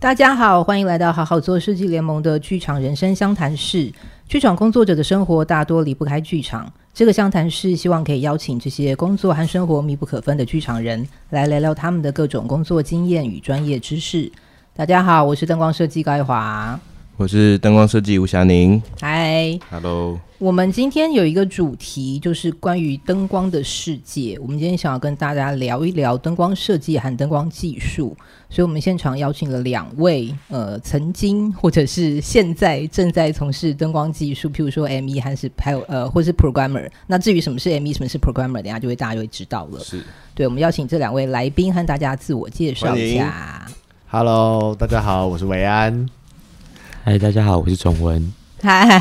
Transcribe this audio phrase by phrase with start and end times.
[0.00, 3.92] 大家好，欢迎来到好好做设计联盟的剧场人生相谈室。
[4.28, 14.30] 剧场工作者的生活大多离不开剧场，这个相谈室希望可以邀请这些工作和生活密不可分的剧场人来聊聊他们的各种工作经验与专业知识。
[14.72, 16.78] 大家好，我是灯光设计高一华。
[17.18, 18.80] 我是灯光设计吴霞宁。
[19.00, 20.16] 嗨，Hello。
[20.38, 24.38] 我们今天有一个主题，就是关于灯光的世界。
[24.40, 28.16] 我们今天想要跟大家聊一聊灯光设计和灯光技术，
[28.48, 36.88] 所以我们现场邀请了两位，呃，曾经或者是现在正在从事灯光技术，譬如说 ME 还是还有呃，或是 Programmer。
[37.08, 39.80] 那至于什么是 ME，什么是 Programmer，等下就会大家就会知道了。
[39.80, 40.04] 是，
[40.36, 43.66] 对，我们邀请这两位来宾和大家自我介绍一下。
[44.06, 46.08] Hello，大家好，我是维安。
[47.04, 48.32] 嗨，大家好，我是崇文。
[48.60, 49.00] 嗨，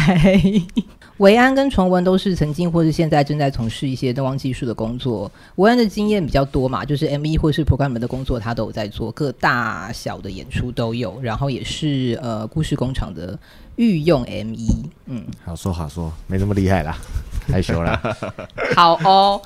[1.17, 5.30] 维安跟崇文都是曾经或是现在正在从事一些灯光技术的工作。
[5.56, 11.20] 维安的经验比较多嘛，就是 ME 或是 Programmer 的工作，他都有在做，各大小的演出都有。
[11.22, 13.38] 然后也是呃故事工厂的
[13.76, 14.89] 御用 ME。
[15.08, 16.95] 嗯，好说好说，没那么厉害啦，
[17.52, 18.02] 害羞啦。
[18.76, 19.42] 好哦，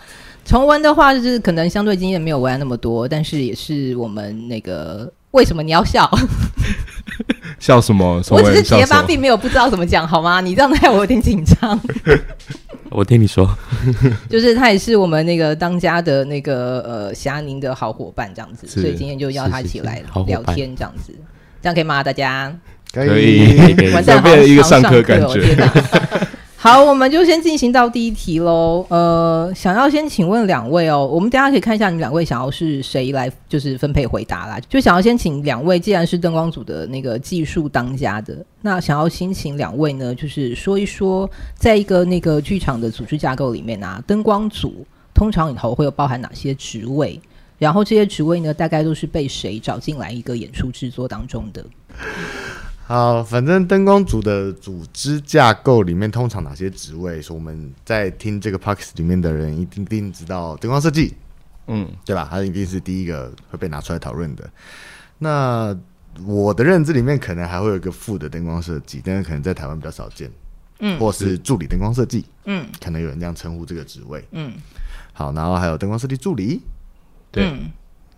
[0.46, 6.08] 崇文的话就是可能相对经验没有维安那么多，但是也是我们那个为什么你要笑？
[7.62, 8.22] 笑什么？
[8.32, 10.42] 我只是结巴，并没有不知道怎么讲，好吗？
[10.42, 11.80] 你这样害我有点紧张。
[12.90, 13.50] 我听你说，
[14.28, 21.14] 就是他也是我们那个当家的那个呃霞宁的好伙伴，这样子，所以今天就邀他一起来聊天，这样子，
[21.62, 22.04] 这样可以吗？
[22.04, 22.52] 大家
[22.92, 25.56] 可以，晚上好，一个上课感觉。
[26.64, 28.86] 好，我们就先进行到第一题喽。
[28.90, 34.60] 呃，想要先请问两位哦，我们大家可以看一下你们两位想要是谁来，就是分配回答啦。
[34.70, 47.20] 就想要先请两位，既然是灯光组的那个技术当家的，那想要先请两位呢，就是说一说，在一个那个剧场的组织架构里面啊，灯光组通常里头会有包含哪些职位？
[47.58, 51.66] 然后这些职位呢，大概都是被谁找进来一个演出制作当中的？
[52.92, 57.22] 好，反正灯光组的组织架构里面，通常哪些职位？
[57.22, 61.16] 是我们在听这个 podcast 里面的人一定一定知道灯光设计，
[61.68, 62.28] 嗯，对吧？
[62.30, 64.50] 他一定是第一个会被拿出来讨论的。
[65.20, 65.74] 那
[66.26, 70.30] 我的认知里面，可能还会有一个副的灯光设计，但是可能在台湾比较少见，
[70.80, 74.52] 嗯，或是助理灯光设计，嗯，可能有人这样称呼这个职位，嗯。
[75.14, 76.60] 好，然后还有灯光设计助理，
[77.32, 77.46] 对。
[77.46, 77.72] 嗯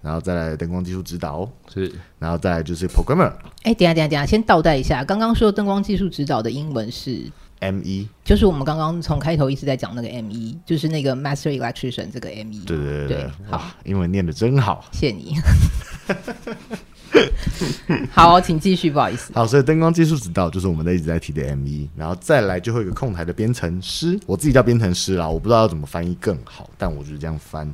[0.04, 3.32] 然后再来灯光技术指导，是，然后再来就是 programmer。
[3.64, 7.22] 哎，等下等下等下，先倒带一下，刚刚说灯光技术指导的英文是
[7.62, 12.66] ME，就是我们刚刚从开头一直在讲那个 ME，就是那个 Master Electrician 这个 ME。
[12.66, 15.38] 对对对对，好，英文念的真好，谢谢你。
[18.12, 19.32] 好，请继续，不好意思。
[19.34, 27.74] 好，所以灯光技术指导就是我们在一直在提的 ME，然后再来最后一个控台的编程师，我自己叫编程师啦，我不知道要怎么翻译更好，但我就是这样翻。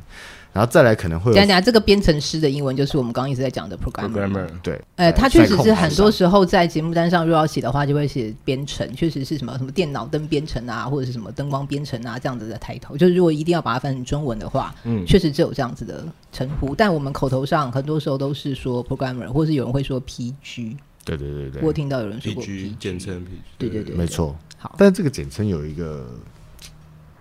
[0.52, 4.48] 然后再来可能会讲讲这个编程师的英文，就是我们刚刚一直在讲的 programmer。
[4.64, 12.98] 对，呃，他确实是很多时候在节目单上，如果要写的话，就会写编程，确实是什么什么电脑灯编程啊，或者是什么灯光编程啊这样子的抬头。
[12.98, 16.74] 就是如果一定要把它翻成中文的话，嗯，确实只有这样子的称呼。
[16.74, 20.76] 但我们口头上很多时候都是说 programmer，或是有人会说 PG。
[21.06, 23.28] 对对对对，我听到有人说过 PG，简称 PG。
[23.60, 24.36] 对对对，没错。
[24.58, 26.08] 好，但这个简称有一个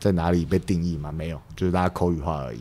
[0.00, 1.12] 在哪里被定义吗？
[1.12, 2.60] 没有，就是大家口语化而已。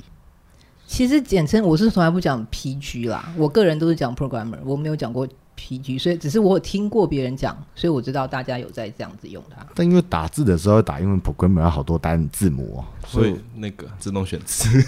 [0.87, 5.27] 其实简称我是从来不讲 PG 啦，我个人都是讲 programmer，我没有讲过
[5.59, 9.63] PG，所以只是我有听过别人讲，所以我知道大家有在这样子用它。
[9.75, 14.81] 但因为打字的时候打英文 programmer 要好多单字母，所以那个自动选词，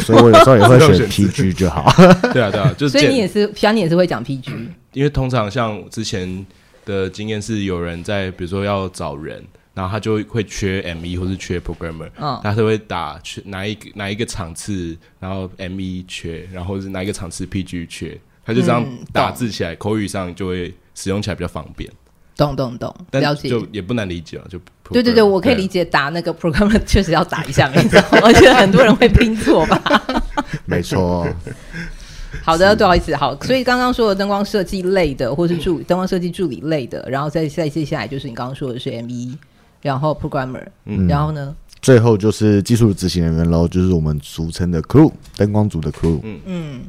[0.00, 1.92] 所以我有时候也会选 PG 就好。
[2.32, 2.98] 对啊对啊，就是。
[2.98, 6.46] 所以你也是，像你也是会讲 PG，因为通常像之前
[6.84, 9.44] 的经验是有人在，比如说要找人。
[9.74, 21.90] 然后他就会缺 ME 或是缺 programmer，嗯，他就会打缺哪一个哪一个场次，然后 ME 缺，然后是哪一个场次 PG 缺，他就这样打字起来，嗯、口语上就会使用起来比较方便。
[22.36, 23.48] 懂懂懂，了解。
[23.48, 24.58] 就也不难理解啊，就
[24.90, 30.22] 对对对，我可以理解打那个 programmer 确实要打一下，没错， 我觉得很多人会拼错吧。
[30.64, 31.28] 没错。
[32.42, 39.36] 好的，不好意思，好，所以刚刚说的灯光设计类的，或是助灯光设计助理类的，然后再再接下来就是你刚刚说的是 ME。
[39.82, 41.54] 然后 programmer，嗯，然后呢？
[41.82, 46.20] 最后就是技术执行人员喽，就是我们俗称的 crew，灯光组的 crew。
[46.22, 46.80] 嗯嗯，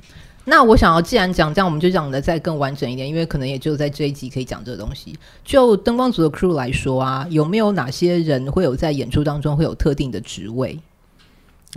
[0.44, 5.18] 那我想要既然讲这样，我们就讲的再更完整一点，因为可能也就在这一集可以讲这个东西。
[5.46, 10.78] 就灯光组的 crew 来说啊，有没有哪些人会有在演出当中会有特定的职位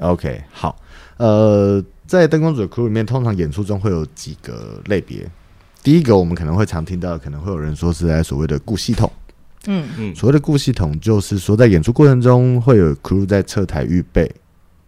[0.00, 0.76] ？OK，好，
[1.19, 5.25] 呃，在灯光组的 crew 里面，通常演出中会有几个类别。
[5.84, 9.08] 第一个，我们可能会常听到，可能会有人说是在所谓的顾系统。
[9.66, 9.88] 嗯。
[9.99, 14.31] 嗯，所谓的顾系统，就是说在演出过程中会有 crew 在侧台预备，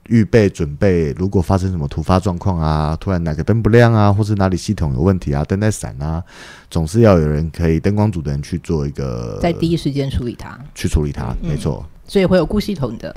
[0.08, 6.23] 预备准备，如果发生什么突发状况啊，突然哪个灯不亮啊，或是哪里系统有问题啊，灯在闪啊，
[6.70, 11.84] 总是要有人可以灯光组的人去做一个，在第一时间处理它，去处理它，嗯、没错。
[12.06, 13.14] 所以会有顾系统的。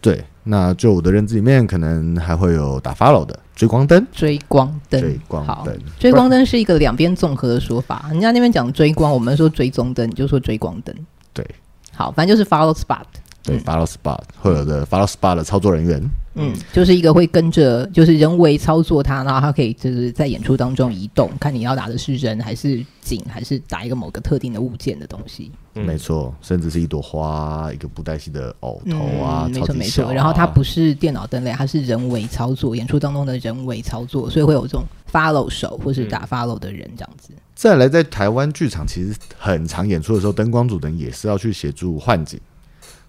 [0.00, 8.06] 对，那就我的认知里面，可能还会有打 follow 的追光灯，追光灯，追光灯，追光灯是一个两边综合的说法。
[8.10, 10.94] 人家那边讲追光，我们说追踪灯，你就说追光灯。
[11.32, 11.46] 对，
[11.94, 13.04] 好，反正就是 follow spot。
[13.44, 16.00] 对，follow spot 会有的 follow spot 的操作人员，
[16.36, 25.50] 嗯，就是一个会跟着，就是人为操作它，然后它可以就是在演出当中移动，看你要打的是人还是景，还是打一个某个特定的物件的东西。
[25.74, 30.04] 嗯、没错，甚至是一朵花，一个布袋戏的偶头啊，嗯、没错没错。
[30.06, 37.32] 啊、然后它不是电脑灯类，它是人为操作，演出当中的人为操作，所以会有这种 follow 手或是打 follow 的人这样子。
[37.32, 42.40] 嗯、再来，在台湾剧场其实很常演出的时候，灯光组的人也是要去协助换景，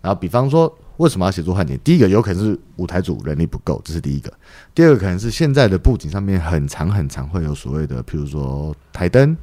[0.01, 0.73] 然后比方说。
[0.97, 1.77] 为什么要协助换景？
[1.83, 4.29] 第一个有可能是舞台组人力不够，这是第一个；
[4.75, 9.35] 第二个可能是现在的布景上面很长很长，会有所谓的，譬如说台灯、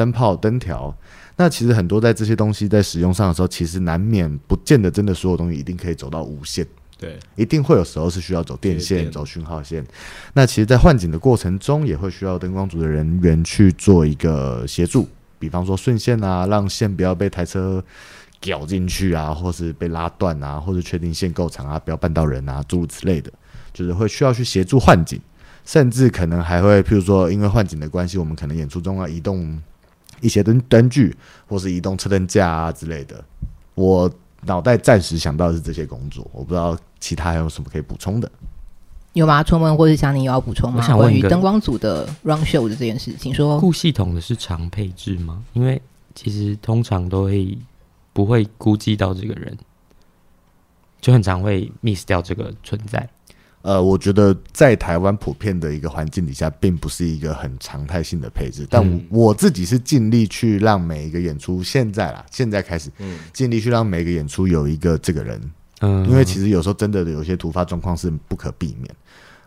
[0.00, 0.96] 灯泡、灯条。
[1.36, 6.66] 那其实很多在这些东西在使用上的时候，其实难免不见得真的所有东西一定可以走到无线。
[6.98, 9.84] 对，一定会有时候是需要走电线、走讯号线。
[10.32, 15.06] 那其实，在换景的过程中，也会需要灯光组的人员去做一个协助，
[15.38, 17.84] 比方说顺线啊，让线不要被台车。
[18.42, 23.30] 绞进去啊，或是被拉断啊，或是确定线够长啊，不要绊到人啊，诸如此类的，
[23.70, 25.20] 就是会需要去协助换景，
[25.66, 29.60] 甚至可能还会，譬如说，因为换景的关系，我们可能演出中要移动
[30.20, 31.16] 一些灯灯具，
[31.48, 33.24] 或是移动车灯架啊之类的。
[33.74, 34.10] 我
[34.42, 38.30] 脑袋暂时想到的是这些工作，我不知道其他还有什么可以补充的。
[39.12, 39.42] 有吗？
[39.42, 40.78] 春文或者想你有要补充吗？
[40.78, 43.58] 我想问关于灯光组的 run show 的这件事，情说。
[43.58, 45.42] 顾系统的是常配置吗？
[45.52, 45.80] 因为
[46.14, 47.56] 其实通常都会。
[48.12, 49.56] 不会估计到这个人，
[51.00, 53.08] 就很常会 miss 掉这个存在。
[53.62, 58.66] 呃，我觉得在台湾普遍的一个环境底下，并不是一个很常态性的配置。
[58.70, 65.38] 但我，自己是尽力去让每一个演出，现在啦，现在开始，嗯，尽力去让每一个演出有一个这个人。
[65.82, 68.94] 嗯，因为其实有时候真的有些突发状况是不可避免，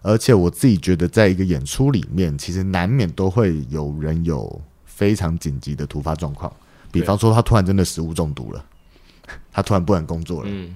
[0.01, 6.51] 而且我自己觉得，在一个演出里面，其实难免都会有人有非常紧急的突发状况。
[6.92, 8.63] 比方说，他突然真的食物中毒了，
[9.51, 10.75] 他突然不能工作了，嗯，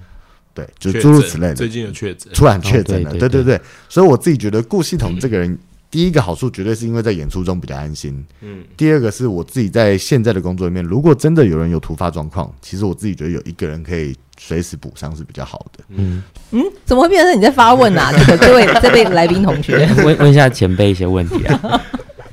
[0.54, 1.54] 对，就诸如此类的。
[1.54, 3.60] 最近有确诊，突然确诊了，哦、对，对，对，对对对。
[3.88, 5.58] 所以我自己觉得顾系统这个人，
[5.90, 8.64] 第一个好处绝对是因为在演出中比较安心，嗯。
[8.76, 15.84] 第二个是我自己在现在的工作里面，如果真的有人有突发状况，其实我自己觉得有一个人可以随时补上是比较好的。
[15.90, 18.12] 嗯嗯，怎么会变成你在发问啊？
[18.12, 21.80] 这个这位这位来宾同学， 问问一下前辈一些问题啊，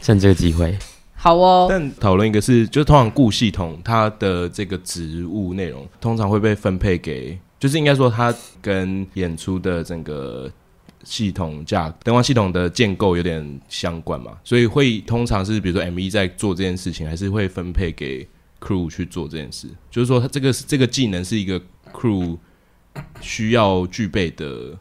[0.02, 0.76] 趁这个机会。
[1.16, 7.36] 好哦，但讨论一个是，就是通常顾系统它的这个职务内容，通常会被分配给，
[7.66, 8.32] 就是应该说它
[8.62, 10.48] 跟演出的整个
[11.04, 18.28] 系统架灯光系统的建构有点相关嘛，所以会通常是比如说 M E 在做这件事情，还是会分配给
[18.62, 21.60] crew 去做这件事，就是说它这个这个技能是一个
[21.92, 22.38] crew
[23.20, 24.78] 需要具备的。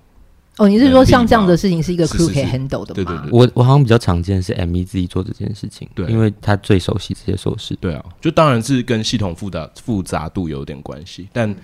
[0.59, 2.95] 哦，你是说像这样的事情是一个 crew 可以 handle 的吗？
[2.95, 7.75] 对对对，我我好像比较常见是 ME 自己做这件事情，对，因为他最熟悉这些手势。
[7.81, 11.57] 对啊，就当然是跟系统复杂复杂度有点关系，但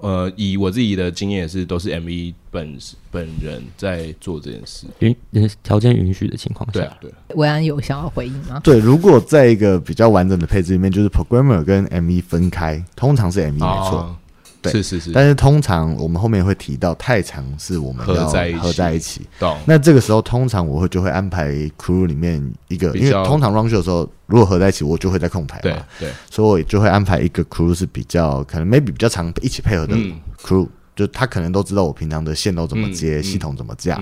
[0.00, 2.76] 呃，以我自己的经验也是，都是 MV 本
[3.10, 5.14] 本人在做这件事，允
[5.62, 6.80] 条件允许的情况下。
[6.80, 7.10] 对啊，对。
[7.36, 8.60] 维安有想要回应吗？
[8.64, 13.98] 对，如果在一个比较完整的配置里面，就是 programmer 跟 MV 分开，通常是 MV 没错。
[13.98, 14.16] 哦
[14.62, 18.26] 对是是是，但是通常我们后面会提到太长是我们要
[18.58, 19.26] 合在一起。
[19.38, 19.58] 懂。
[19.66, 25.84] 那这个时候通常我会就会安排 crew 里面一个，因为通常 run show 的时候，如果合在一起，我就会在控台嘛。
[25.98, 26.12] 对对。
[26.30, 29.94] 所以我就会安排一个 crew 是比较可能 maybe 比较常一起配合的
[30.42, 34.00] crew，、嗯、就他可能都知道我平常的线都怎么接，嗯、系统怎么架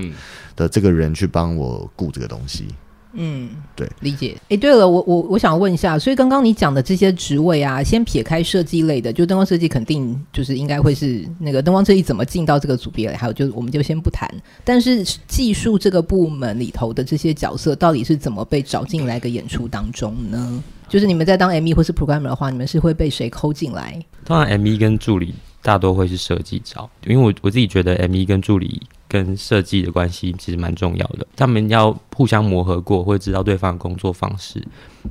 [0.56, 2.66] 的这个人去帮我顾这个东西。
[3.12, 4.36] 嗯，对，理解。
[4.48, 14.28] 哎，对了，我我我想问一下，所以刚刚你讲的这些职位啊，先撇开设计类的，就灯光设计肯定就是应该会是那个灯光设计怎么进到这个组别来，还有就我们就先不谈。
[14.64, 20.62] 但是技术这个部门里头的这些角色，到底是怎么被找进来个演出当中呢？
[20.88, 24.02] 就是你们在当 ME 或是 Programmer 的话，你们是会被谁抠进来？
[24.24, 28.82] 当然，ME 跟助理大多会是设计找，因为我我自己觉得 M 一跟助理。
[29.10, 34.62] 跟设计的关系其实蛮重要的，他们要互相磨合过，会知道对方的工作方式，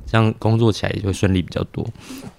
[0.06, 1.84] 这样工作起来也会顺利比较多。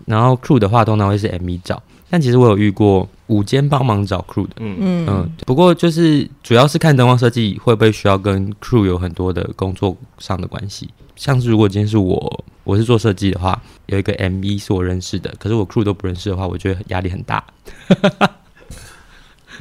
[0.05, 10.89] 然后 crew 的话，通常会是 M 一找，但其实我有遇过午间帮忙找 crew 的，嗯嗯，不过就是主要是看灯光设计会不会需要跟 crew 有很多的工作上的关系。
[11.17, 17.43] 像是如果今天是我，我是做设计的话，有一个 ME 是我认识的，可是我 crew 都不认识的话，我觉得压力很大。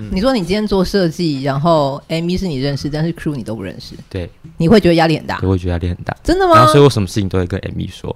[0.00, 6.54] 嗯、你说你今天做设计，然后 MV 是你认识，但是 crew 你都不认识，对，你会觉得压力很大，我会觉得压力很大，真的吗？
[6.54, 8.14] 然后所以我什么事情都会跟 MV 说，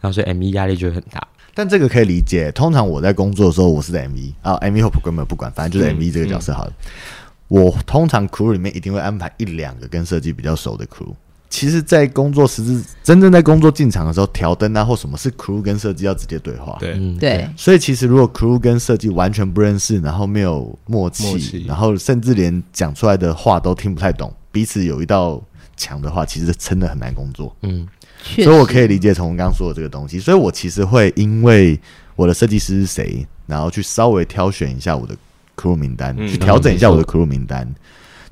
[0.00, 1.26] 然后所以 MV 压力就会很大。
[1.54, 6.70] 但这个可以理解，通常我在工作的时候，我是在 MV 啊，MV 或 programmer 不管，反正就是 MV 这个角色好了。
[6.70, 11.14] 嗯嗯、我通常 crew 里面一定会安排一两个跟设计比较熟的 crew。
[11.52, 16.78] 其实，在工作实质真正在工作进场的时候，调灯啊或什么，是 crew 跟设计要直接对话。
[16.80, 17.46] 对，对。
[17.58, 25.42] 所以其实如果 crew 跟设计完全不认识，然后没有默契，默契然后甚至连讲出来的话都听不太懂，彼此有一道
[25.76, 27.54] 墙的话，其实真的很难工作。
[27.60, 27.86] 嗯。
[28.24, 31.78] 所以我可以理解从我刚刚说的这个东西，所以我其实会因为
[32.16, 35.14] 我的设计师是谁，然后去稍微挑选一下我的
[35.54, 37.70] crew 名单，嗯、去调整一下我的 crew 名单，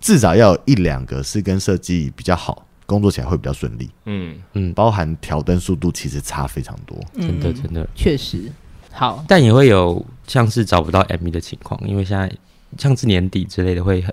[0.01, 2.65] 至少要有一两个是跟设计比较好。
[2.91, 4.37] 工作起来会比较顺利，嗯。
[4.55, 7.89] 嗯，包含调灯速度其实差非常多，嗯、真的真的。
[7.95, 8.51] 确实。
[8.91, 12.31] 好，但也会有像是找不到 MV 的情况，因为现在
[12.77, 14.13] 像是年底之类的会很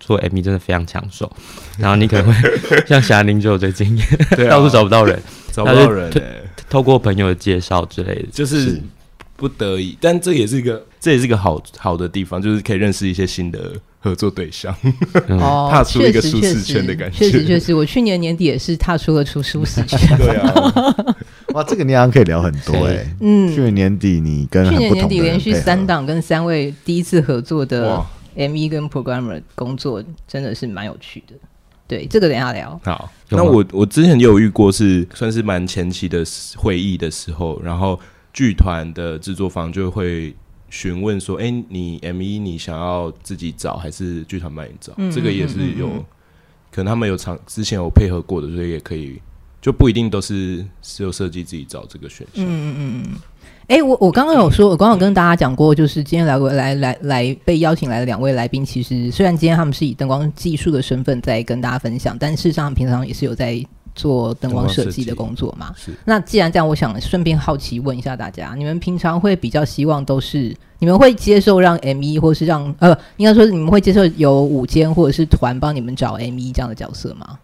[0.00, 1.30] 做 MV 真的非常抢手，
[1.78, 4.06] 然后你可能会像霞宁就有这个经验，
[4.48, 5.22] 到处找不到人，
[5.52, 8.82] 找不到人、欸，透过朋友的介绍之类的，就是。
[9.38, 13.72] 不得已，但这也是一个这也是一个好好的地方，就是可以认识一些新的。
[14.00, 14.72] 合作对象，
[15.28, 17.18] 哦， 踏出一个舒适圈的感觉。
[17.18, 19.98] 确实，确实，我去年年底也是踏出了出舒适圈。
[20.16, 21.16] 对啊，
[21.54, 23.04] 哇，这个你好像可以聊很多哎。
[23.20, 28.00] 嗯，去年年底你跟去年年底连续三档跟三位第一次合作的
[28.36, 31.34] ME 跟 Programmer 工作，真的是蛮有趣的。
[31.88, 32.80] 对，这个等一下聊。
[32.84, 36.24] 好，那我我之前也有遇过，是算是蛮前期的
[36.56, 37.98] 会议的时候，然后
[38.32, 40.32] 剧团的制作方就会。
[40.70, 44.92] 询问说：“哎、欸，你 M 一你想要自己找还是剧团帮你找？
[44.96, 46.04] 嗯、这个也是有，嗯嗯嗯、
[46.70, 49.20] 可能他们有长之前有配合过的，所以也可以，
[49.60, 52.44] 就不一定都是只有设计自己找这个选项。
[52.44, 53.16] 嗯”嗯嗯嗯
[53.68, 63.62] 哎、欸，我我刚刚有说，我刚刚跟大家讲过，就是今天来来来来被邀请来的两位来宾，其实虽然今天他们是以灯光技术的身份在跟大家分享，但事实上平常也是有在。
[63.98, 65.74] 做灯光设计的工作嘛？
[65.76, 65.92] 是。
[66.04, 77.40] 那既然这样，我想顺便好奇问一下大家：你们平常会比较希望都是你们会接受让 ME 或是让呃，应该说你们会接受有舞间或者是团帮你们找 ME 这样的角色吗？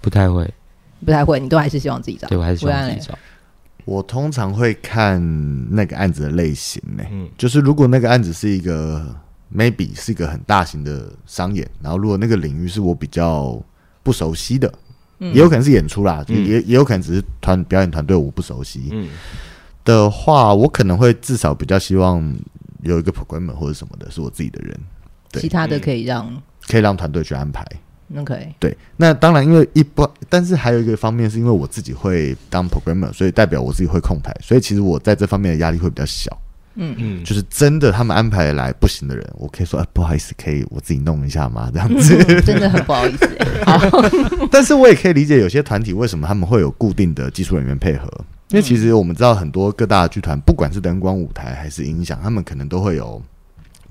[0.00, 0.48] 不太会，
[1.04, 1.40] 不太会。
[1.40, 2.28] 你都还是希望自己找？
[2.28, 3.18] 对，我还是希望自己找。
[3.84, 5.20] 我通常会看
[5.74, 7.08] 那个案子的类型呢、欸。
[7.10, 9.04] 嗯，就是如果那个案子是一个
[9.52, 13.60] maybe 是一个很大型的商演，然后如果那个领域是我比较。
[14.02, 14.72] 不熟悉的，
[15.18, 18.88] 也有可能是演出啦，嗯、也也有可能只是团表演团队我不熟悉。
[18.90, 19.08] 嗯，
[19.84, 22.34] 的话，我可能会至少比较希望
[22.82, 24.76] 有一个 programmer 或者什么的，是我自己的人。
[25.30, 27.64] 对，其他的可以让可以让团队去安排。
[28.16, 28.76] OK，对。
[28.96, 36.36] 那当然，因为一般，但是还有一个方面是因为我自己会当 programmer，所以代表我自己会控台，所以其实我在这方面的压力会比较小。
[36.74, 41.70] 嗯嗯，就是真的，他们安排来不行的人，我可以说，哎，不好意思，可以我自己弄一下吗？
[41.72, 43.28] 这样子，嗯、真的很不好意思。
[44.50, 48.08] 但是我也可以理解有些团体为什么他们会有固定的技术人员配合，
[48.48, 53.20] 因为其实我们知道很多各大剧团，不管是灯光舞台还是音响，他们可能都会有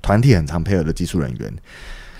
[0.00, 1.52] 团体很常配合的技术人员。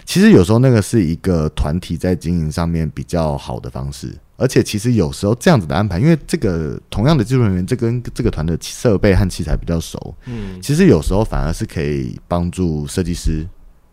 [0.05, 4.17] 其实有时候那个是一个团体在经营上面比较好的方式。
[4.39, 13.47] 而且其实有时候这样子的安排，因为这个同样的技术人员，这跟这个团的设备和器材比较熟，嗯，其实有时候反而是可以帮助设计师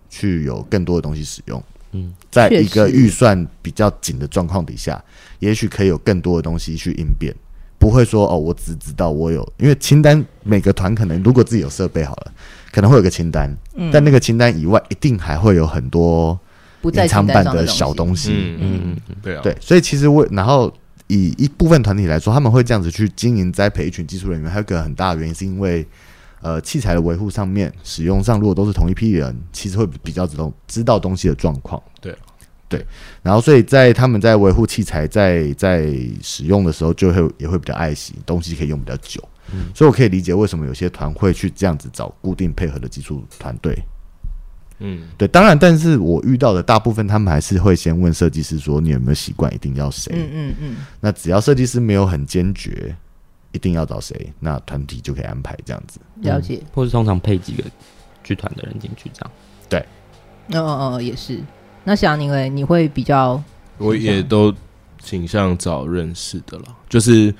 [0.10, 5.04] 去有更多的东西使用，嗯，在一个预算比较紧的状况底下，
[5.38, 7.32] 也许可以有更多的东西去应变，
[7.78, 12.34] 不会说哦，我只知道我有，因为清单每个团可能如果自己有设备好了，
[12.72, 16.40] 可能会有个清单，嗯，但那个清单以外，一定还会有很多。
[16.82, 20.74] 隐藏版的小东西，嗯嗯，对啊，对，所以其实我，然后
[21.08, 25.86] 以一部分团体来说，他们会这样子去经营栽培一群技术人员，还有一个很大的原因是因为，
[26.42, 31.84] 呃，器材的维护上面、使用上，如果都是同一批人，其实会比较知道知道东西的状况。
[32.00, 32.16] 对，
[32.70, 32.86] 对，
[33.22, 39.22] 然后所以在他们在维护器材在在使用的时候，就会也会比较爱惜东西，可以用比较久。
[39.54, 43.78] 嗯，所以我可以理解为什么有些团会去这样子找固定配合的技术团队。
[44.80, 50.14] 嗯，对，当然，但是我遇到的大部分，他们还是会先问设计师说，你有没有习惯一定要谁？
[50.16, 50.76] 嗯嗯嗯。
[51.02, 52.96] 那只要设计师没有很坚决，
[53.52, 56.00] 一定要找谁，那团体就可以安排这样子。
[56.22, 57.64] 了解，或是通常配几个
[58.24, 59.32] 剧团的人进去这样。
[59.68, 59.80] 对，
[60.58, 61.42] 哦哦哦，也是。
[61.84, 63.42] 那想你嘞，你会比较？
[63.80, 64.54] 我也都
[65.02, 67.34] 倾向找认识的了，就是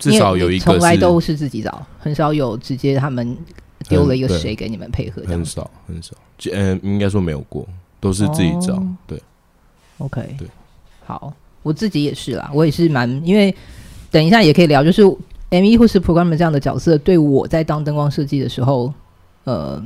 [0.00, 3.38] 至少有一个从来都是自己找，很少有直接他们。
[3.88, 5.22] 丢了一个谁给你们配合？
[5.26, 6.14] 很少很少，
[6.52, 7.66] 嗯，应该说没有过，
[7.98, 8.74] 都是自己找。
[8.74, 9.22] 哦、对
[9.96, 10.46] ，OK，对，
[11.06, 13.52] 好，我自己也是啦，我也是蛮，因为
[14.10, 18.92] 等一下也可以聊，就是 ME 或是 Programmer 这样的角色，对我在当灯光设计的时候，
[19.44, 19.82] 呃，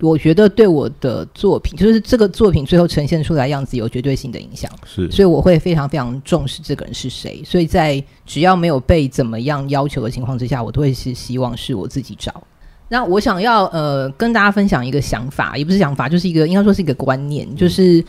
[0.00, 4.70] 我觉得对我的作品，就是这个作品最后呈现出来样子有绝对性的影响。
[4.86, 7.42] 是，所以我会非常非常重视这个人是谁。
[7.44, 12.42] 所以在只要没有被怎么样要求的情况之下，我都会是希望是我自己找。
[12.88, 18.04] 那我想要呃跟大家分享一个想法，也不是想法，就是一个应该说是一个观念，就是。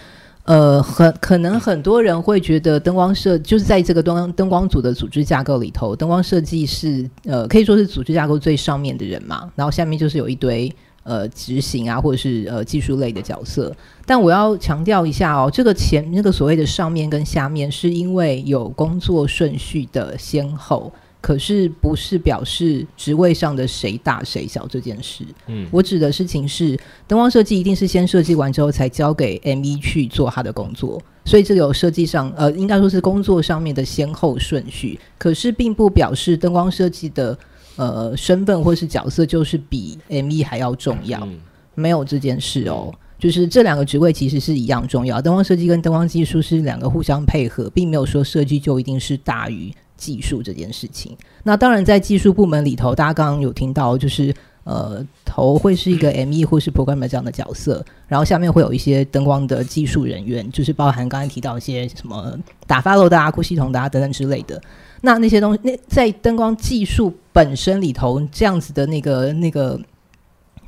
[0.45, 13.75] 呃，很可能很多人会觉得灯光设就是在这个灯灯光组的组织架构里头，灯光设计是呃可以说是组织架构最上面的人嘛，然后下面就是有一堆呃执行啊或者是呃技术类的角色。
[14.05, 20.91] 但我要强调一下哦，这个前那个所谓的上面跟下面，是因为有工作顺序的先后。
[21.21, 25.25] 可是不是表示职位上的谁大谁小这件事。
[25.47, 34.97] 嗯，我指的事情是灯光设计一定是先设计完之后才交给 ME 去做他的工作，所以这个有设计上呃，应该说是工作上面的先后顺序。
[35.17, 37.37] 可是并不表示灯光设计的
[37.79, 41.39] 呃身份或是角色就是比 ME 还要重要，嗯，
[41.75, 42.93] 没有这件事哦。
[43.17, 49.73] 就是这两个职位其实是一样重要，灯光设计跟灯光技术是两个互相配合，并没有说设计就一定是大于。
[49.99, 54.33] 技术这件事情，那当然在技术部门里头，大家刚刚有听到，就是
[54.63, 62.33] 呃，头会是一个 ME 或是 programmer 这样的角色，然后下面会有一些灯光的技术人员，就是包含刚才提到一些什么
[62.65, 64.61] 打 follow 的啊、库系统的啊等等之类的。
[65.01, 69.79] 那那些东西，那在灯光技术本身里头，这样子的那个那个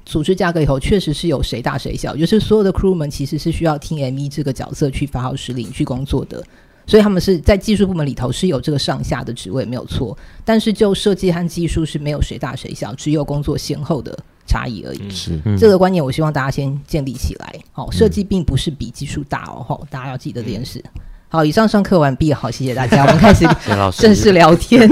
[0.06, 6.44] 组织架构里头，确实是有谁大谁小，就是所有的 crew 们其实是需要听 ME 这个角色去发号施令去工作的。
[6.88, 15.10] 所以他们是在技术部门里头是有这个上下的职位没有错，但是就设计和技术是没有谁大谁小，只有工作先后的差异而已。
[15.10, 17.56] 是这个观念，我希望大家先建立起来。
[17.72, 20.84] 好，设计并不是比技术大哦，好，大家要记得这件事。
[21.32, 23.48] 好，以上上课完毕，好，谢谢大家，我们开始
[23.98, 24.86] 正式聊天。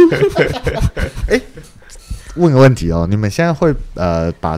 [1.28, 1.42] 哎、欸，
[2.36, 4.58] 问个问题哦，你们现在会呃把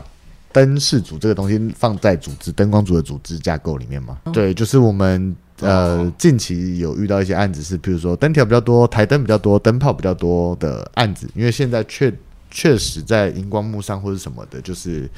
[0.52, 4.18] 灯饰组这个东西放在组织灯光组的组织架构里面吗？
[4.26, 5.34] 嗯、对，就是我们。
[5.60, 12.12] 呃，近期有遇到一些案子是，比如说灯条比较多、台灯比较多、灯泡比较多的案子，因为现在确
[12.50, 15.08] 确实在荧光幕上或者什么的，就是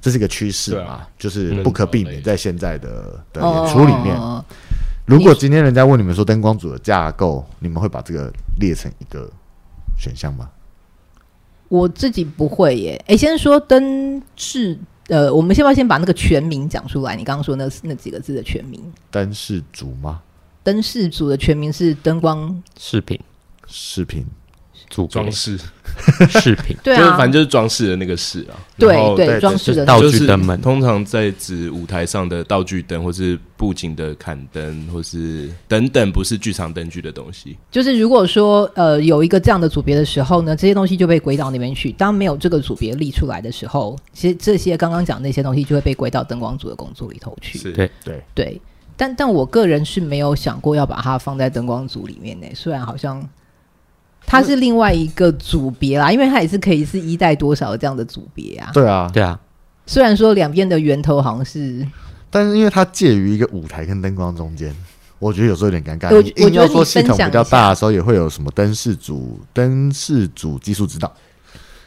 [0.00, 4.16] 这是一个趋势嘛，就是不可避免在现在的的演出里面。
[5.04, 9.30] 如果今天人家问你们说灯光组的架构，你们会把这个列成一个
[9.98, 10.48] 选项吗？
[11.68, 13.04] 我自己不会耶。
[13.08, 14.78] 哎，先说灯饰。
[15.08, 17.16] 呃，我们先不要先把那个全名讲出来。
[17.16, 20.22] 你刚刚说那那几个字的全名，灯饰组吗？
[20.62, 23.18] 灯饰组的全名是灯光饰品，
[23.66, 24.24] 饰品。
[25.08, 25.58] 装饰
[26.28, 28.54] 饰品，对啊，反正就是装饰的那个饰啊。
[28.78, 37.56] 对对，装饰的道具灯们，通常在指舞台上的道具灯，或是布景的砍灯，或是等等，不是剧场灯具的东西。
[37.70, 41.92] 就是如果说呃有一个这样的组别的时候呢，这些东西就被归到那边去。
[41.92, 47.58] 当没有这个组别立出来的时候，其实这些刚刚讲那些东西就会被归到灯光组的工作里头去。
[47.58, 48.60] 是对对对，
[48.96, 52.46] 但但我个人是没有想过要把它放在灯光组里面呢。
[52.54, 53.28] 虽然好像。
[54.26, 58.70] 它是另外一个组别啦，因为它也是可以是一代多少这样的组别啊。
[58.72, 59.38] 对啊，对啊。
[59.86, 61.86] 虽然说两边的源头好像是，
[62.30, 64.74] 但是因为它介于一个舞台跟灯光中间，
[65.18, 66.14] 我觉得有时候有点尴尬。
[66.14, 71.12] 我硬要说系统比较大的时候，也会有什么灯饰组、灯饰组技术指导。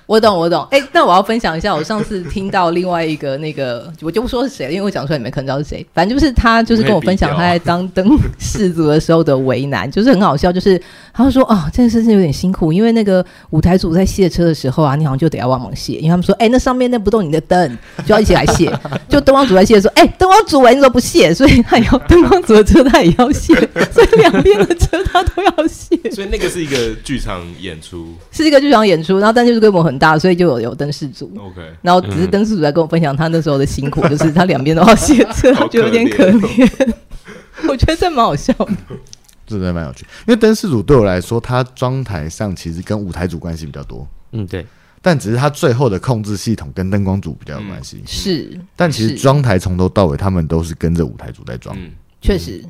[0.07, 0.67] 我懂，我懂。
[0.69, 5.83] 哎、欸，那我要分享一下，我上次听到另外一个那个，我就不说是谁了，因为我讲出来你们可能知道是谁。
[5.95, 10.51] 反正就是他，就是跟我分享他在当灯饰组的时候的为难，就是很好笑。
[10.51, 10.79] 就是
[11.11, 18.71] 他就说啊、哦，这件事情有点辛苦，因为那个舞台组在卸车的时候啊，你好像就得要帮忙卸，因为他们说，哎、欸，那上面那不动你的灯，就要一起来卸。
[19.09, 21.33] 就灯光组在卸的时候，哎、欸，灯光组哎，你怎么不卸？
[21.33, 23.55] 所以他也要灯光组的车他也要卸，
[23.91, 25.97] 所以两边的车他都要卸。
[26.11, 29.94] 所以那个是一个剧场演出，是一个剧场演出，然后但就是规模很。
[29.97, 36.93] 大，所以就有有灯饰组，OK，然后只是灯饰组在跟我分享他那时候的辛苦，嗯、就是他两边都要卸车，就有点可怜。
[37.67, 38.67] 我觉得这蛮好笑的，
[39.47, 40.05] 这真的蛮有趣。
[40.27, 44.65] 因为灯饰组对我来说，他装台上其实跟舞台组关系比较多，嗯，对。
[45.01, 48.59] 但只是他最后的控制系统跟灯光组比较有关系，嗯、是。
[48.75, 51.77] 但其实装台从头到尾，他们都是跟着舞台组在装，
[52.21, 52.65] 确、嗯、实，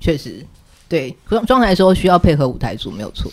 [0.00, 0.44] 确实，
[0.88, 1.16] 对。
[1.28, 3.30] 装装台的时候需要配合舞台组，没有错，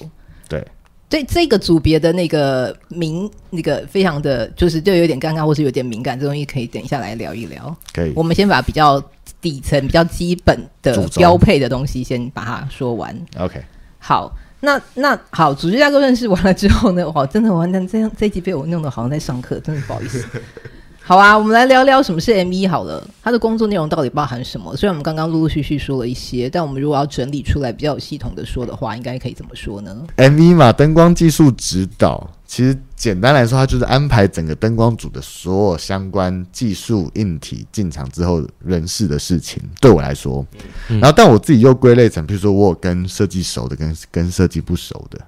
[1.12, 1.24] 对。
[1.26, 7.76] 这个组别的那个名，那个非常的就是就有点尴尬，或是有点敏感，这东西可以等一下来聊一聊。
[7.94, 9.00] 可以，我们先把比较
[9.40, 13.16] 底层、比较基本的标配的东西先把它说完。
[13.38, 13.62] OK，
[14.00, 20.26] 好，那那好，组织架构认识完了之后呢，哇，真的完蛋，这样这一集被我弄得好像在上课，真的不好意思。
[21.12, 23.06] 好啊，我们来聊聊什么是 M1 好了。
[23.22, 24.74] 他的工作内容到底包含什么？
[24.78, 39.62] 虽然我们刚刚陆陆续续说了一些，但我们如果要整理出来比较有系统的说的话，应该可以怎么说呢？M1 嘛，灯光技术指导，其实简单来说，它就是安排整个灯光组的所有相关技术硬体进场之后人事的事情。
[39.82, 40.46] 对我来说，
[40.88, 45.20] 嗯、然后但我自己又归类成，比如说我有跟设计熟的，跟跟设计不熟的，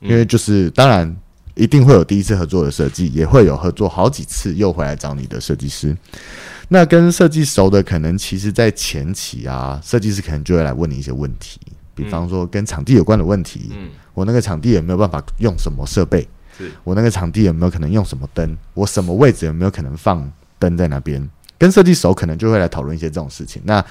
[0.00, 1.16] 因为就是当然。
[1.54, 5.96] 一定会有第一次合作的设计，也会有合作好几次又回来找你的设计师。
[6.68, 11.60] 那跟设计熟的，可能其实在前期啊，设计师可能就会来问你一些问题，
[11.94, 13.70] 比方说跟场地有关的问题。
[13.72, 16.26] 嗯，我那个场地有没有办法用什么设备？
[16.56, 18.56] 是我那个场地有没有可能用什么灯？
[18.74, 21.28] 我什么位置有没有可能放灯在那边？
[21.58, 23.60] 跟设计熟可能就会来讨论一些这种事情。
[23.64, 23.84] 那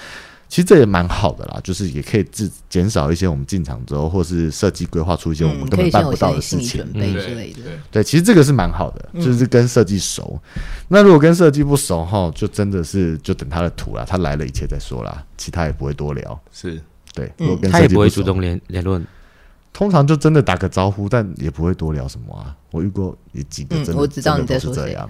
[0.50, 7.62] 其实这也蛮好的啦，就是也可以自减少一些我们进场之后，或是设计规划出一些我们根本办不到的事情，之类的。
[7.92, 10.42] 对，其实这个是蛮好的，就是跟设计熟。
[10.56, 16.42] 嗯、那如果跟设计不熟哈，就真的是就等他的图啦，他来了一切再说啦，其他也不会多聊。
[16.52, 16.82] 是
[17.14, 19.00] 对，如果跟不熟，他也不会主动联联络，
[19.72, 22.58] 通常就真的打个招呼，但也不会多聊什么啊。
[22.72, 25.08] 我遇过也几个真的，嗯、我知道你在说这样。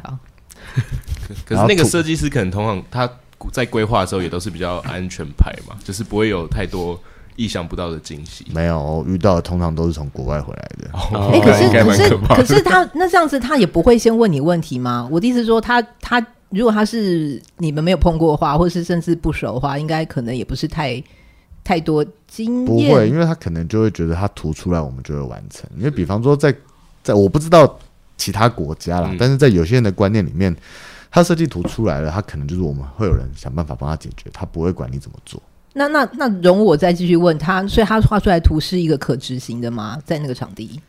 [1.46, 3.10] 可是那个设计师可能通常他。
[3.52, 7.00] 在规划的时候也都是比较安全牌嘛，就是不会有太多
[7.36, 8.46] 意想不到的惊喜。
[8.54, 10.90] 没有遇到的通常都是从国外回来的。
[10.94, 15.08] 哎、欸，可是可是可是他那这样子，他也不会先问你问题吗？
[15.10, 21.02] 我的意思是说他，他他如果他是你们没有碰过的话，或是甚至不熟的话，应该可能也不是太
[21.64, 22.66] 太多经验。
[22.66, 25.70] 不会，因为他可能就会觉得他涂出来，我们就会完成。
[25.78, 26.58] 因为比方说在，在
[27.04, 27.80] 在我不知道
[28.18, 30.54] 其他国家啦，嗯、但是在有些人的观念里面。
[31.12, 35.42] 他设计图出来了，他可能就是我们会有人想办法帮他解决，他不会管你怎么做。
[35.74, 40.00] 那那那容我再继续问他，所以他画出来图是一个可执行的吗？
[40.06, 40.80] 在那个场地？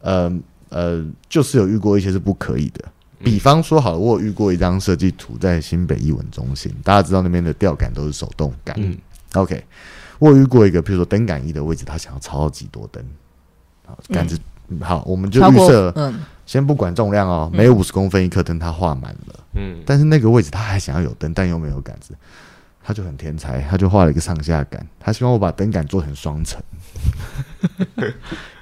[0.00, 0.32] 呃
[0.70, 2.84] 呃，就是有遇过一些是不可以的。
[3.22, 8.74] 比方说，好了，我有遇过一张设计图在新北艺文中心，大家知道那边的吊杆都是手动杆。
[8.78, 8.96] 嗯
[9.34, 9.62] ，OK，
[10.18, 13.04] 我有遇过一个，比如说灯杆一的位置，他想要超级多灯，
[14.08, 14.38] 杆子、
[14.68, 16.20] 嗯、好，我们就预设嗯。
[16.50, 19.40] 先不管重量哦，每五十公分一颗灯，他画满了。
[19.54, 22.12] 嗯，但是那个位置他还想要有灯，但又没有杆子，
[22.82, 26.60] 他就很天才，他就画了一个上下杆，他希望我把灯杆做成双层，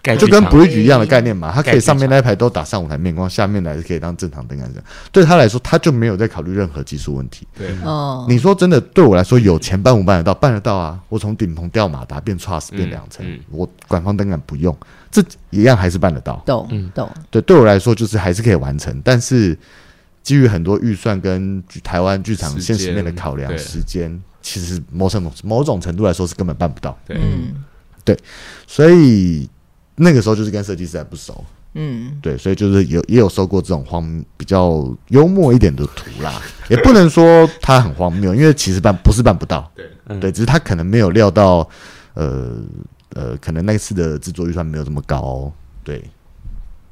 [0.19, 4.85] 就跟 bridge 一样的概念嘛，他可以上面那一排都打上舞台面光，下面来是可以当正常灯杆这样。
[5.13, 7.47] 对他来说，他就没有在考虑任何技术问题。
[7.57, 10.33] 对，哦，你说真的，对我来说，有钱办不办得到？
[10.33, 10.99] 办得到啊！
[11.11, 14.75] 我从顶棚吊马达变 truss 变两层，我管方灯杆不用。
[15.11, 17.11] 这一样还是办得到，懂，嗯，懂。
[17.31, 19.57] 对，对我来说就是还是可以完成，但是
[20.23, 26.97] 基于很多预算跟台湾剧场现实面的考量，时间其实某种某种程度来说是根本办不到。
[27.07, 27.55] 对，嗯，
[28.15, 28.19] 对，
[28.67, 29.49] 所以
[29.97, 31.45] 那个时候就是跟设计师还不熟，
[31.75, 36.41] 嗯，对，所以就是有也有收过这种荒比较幽默一点的图啦，
[36.71, 41.69] 也不能说他很荒谬，因为其实办不是办不到，对，嗯、对，只是他可能没有料到，
[42.15, 42.57] 呃。
[43.15, 46.05] 呃，可能那次的制作预算没有这么高，哦，对，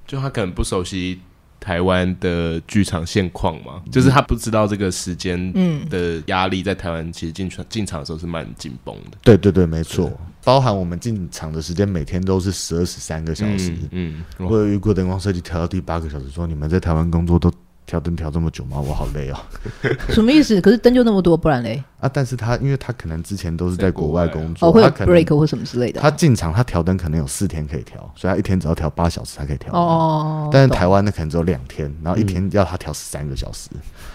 [0.06, 1.20] 就他可能不熟悉
[1.60, 5.52] 台湾的剧场现况嘛，嗯、就是他不知道这个时间
[5.90, 9.18] 的压力在台湾其实进场进场的时候是蛮紧绷的。
[9.22, 17.52] 对对对，没错，对包含我们进场的时间每天都是十二十三个小时，嗯，嗯我有遇过灯光设计调到第八个小时，说你们在台湾工作都。
[17.86, 18.80] 调灯调这么久吗？
[18.80, 19.38] 我好累哦。
[20.10, 20.60] 什么意思？
[20.60, 21.80] 可是灯就那么多，不然嘞？
[22.00, 22.10] 啊！
[22.12, 26.00] 但是他因为他可能之前都是在国外工作，哦，会有 break 或什么之类的。
[26.00, 29.72] 他进场他调灯可能有四天可以调，所以他一天只要调八小时才可以调。
[29.72, 30.50] 哦。
[30.52, 33.70] 但是台湾的可能只有两天，然后一天要他调十三个小时。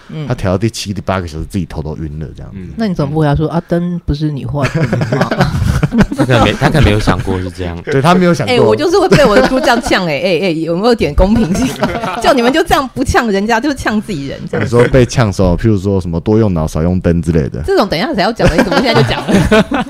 [0.09, 0.27] 嗯。
[0.27, 2.57] 他调到第七、第八个小时，自己头都晕了，这样子。
[2.75, 3.63] 那你怎么不回答说啊？
[3.69, 4.83] 灯不是你画的
[5.17, 5.29] 吗？
[6.15, 7.79] 他可能没，他可能没有想过是这样。
[7.83, 8.55] 对他没有想过。
[8.55, 11.67] 哎，我就是会被我的书这样呛哎哎哎，有没有点公平性？
[12.21, 14.39] 叫你们就这样不呛人家，就是呛自己人。
[14.59, 19.85] 你说被呛时候，譬如说什么多用脑少用灯之类的，这种等一下才要讲的，你怎么现在就讲了？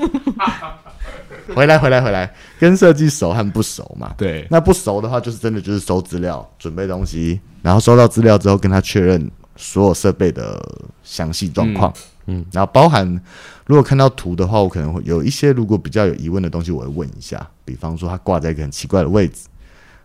[1.54, 4.12] 回来回来回来，跟设计熟和不熟嘛？
[4.16, 10.58] 对，那不熟的话，就是真的就是收资料、准备东西，然后收到资料之后跟他确认所有设备的
[11.02, 11.92] 详细状况。
[12.26, 13.20] 嗯，嗯，然后包含
[13.66, 17.48] 如果看到图的话，我可能会有一些如果比较有疑问的东西，我会问一下。
[17.64, 19.46] 比方说，他挂在一个很奇怪的位置，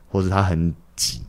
[0.10, 1.22] 或是他很挤。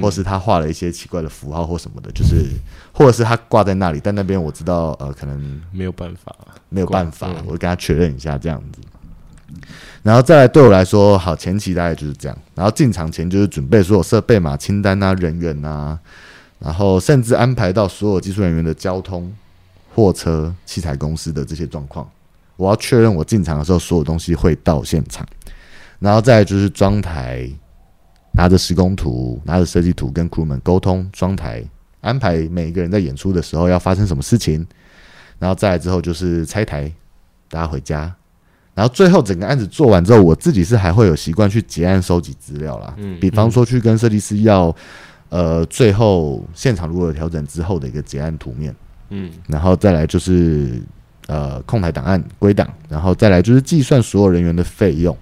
[0.00, 2.48] 或是他画了一些奇怪的符号或什么的，就是，
[2.90, 6.34] 或者是他挂在那里，但那边我知道，呃，可能没有办法，
[6.70, 8.80] 没有办法，我会跟他确认一下这样子。
[10.02, 12.36] 然后再来对我来说，好，前期大概就是这样。
[12.54, 16.00] 然后进场前就是准备所有设备嘛，清单啊，人员啊，
[16.58, 19.30] 然后甚至安排到所有技术人员的交通、
[19.94, 22.10] 货车、器材公司的这些状况，
[22.56, 25.26] 我要确认我进场的时候所有东西会到现场。
[25.98, 27.48] 然后再就是装台。
[28.36, 31.62] 拿着施工图，拿着设计图跟 crew 们沟通装台
[32.00, 34.66] 安排每一个人在演出的时候要发生什么事情，
[35.38, 36.92] 然后再来之后就是拆台，
[37.48, 38.12] 大家回家，
[38.74, 44.74] 然后最后整个案子做完之后，我自己是还会有习惯去结案收集资料啦，嗯，比方说去跟设计师要，
[45.28, 48.74] 呃，最后现场如果有调整之后的一个结案图面，
[49.14, 50.82] 嗯，然后再来就是
[51.28, 55.16] 呃控台档案归档，然后再来就是计算所有人员的费用。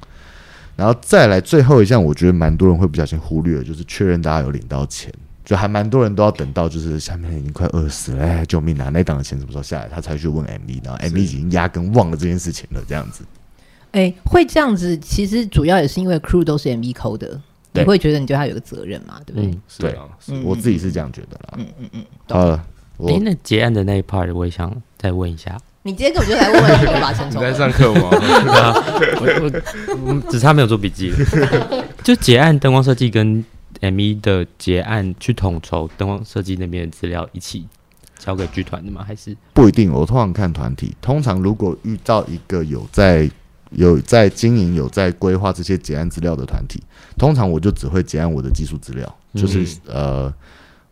[0.74, 5.12] 然后再来最后一项，我觉得蛮多人会不小心忽略的，就是确认大家有领到钱，
[5.44, 8.88] 就还蛮多人都要等到就是下面已经快饿死了，哎，救命啊！
[8.88, 13.22] 那档的钱什么时候下来，他才去问 ME，然后 ME 已经压根忘了这件事情了，这样子。
[13.92, 17.38] 哎，会这样子，其实主要也是因为 crew 都是 ME 抠的，
[17.72, 19.50] 你会觉得你对他有个责任嘛，对不对？
[19.50, 20.08] 嗯、对啊，
[20.42, 21.58] 我自己是这样觉得啦。
[21.58, 22.04] 嗯嗯嗯。
[22.28, 22.66] 好了，
[22.98, 25.58] 哎，那结案的那一 part，我也想再问一下。
[25.84, 27.42] 你今天根本就来问问题吧，陈总。
[27.42, 28.08] 你在上课吗？
[29.18, 29.62] 我
[30.06, 31.12] 我只差没有做笔记。
[32.04, 33.44] 就结案灯光设计跟
[33.80, 37.66] ME 的结案去统筹灯光设计那边的资料一起
[38.16, 39.04] 交给剧团的吗？
[39.04, 39.90] 还是不一定？
[39.92, 40.94] 我通常看团体。
[41.00, 43.28] 通常如果遇到一个有在
[43.70, 46.80] 有在经营、有在规划这些结案资料的团体，
[47.18, 50.34] 通常我就只会结案我的技术资料，就是、嗯、呃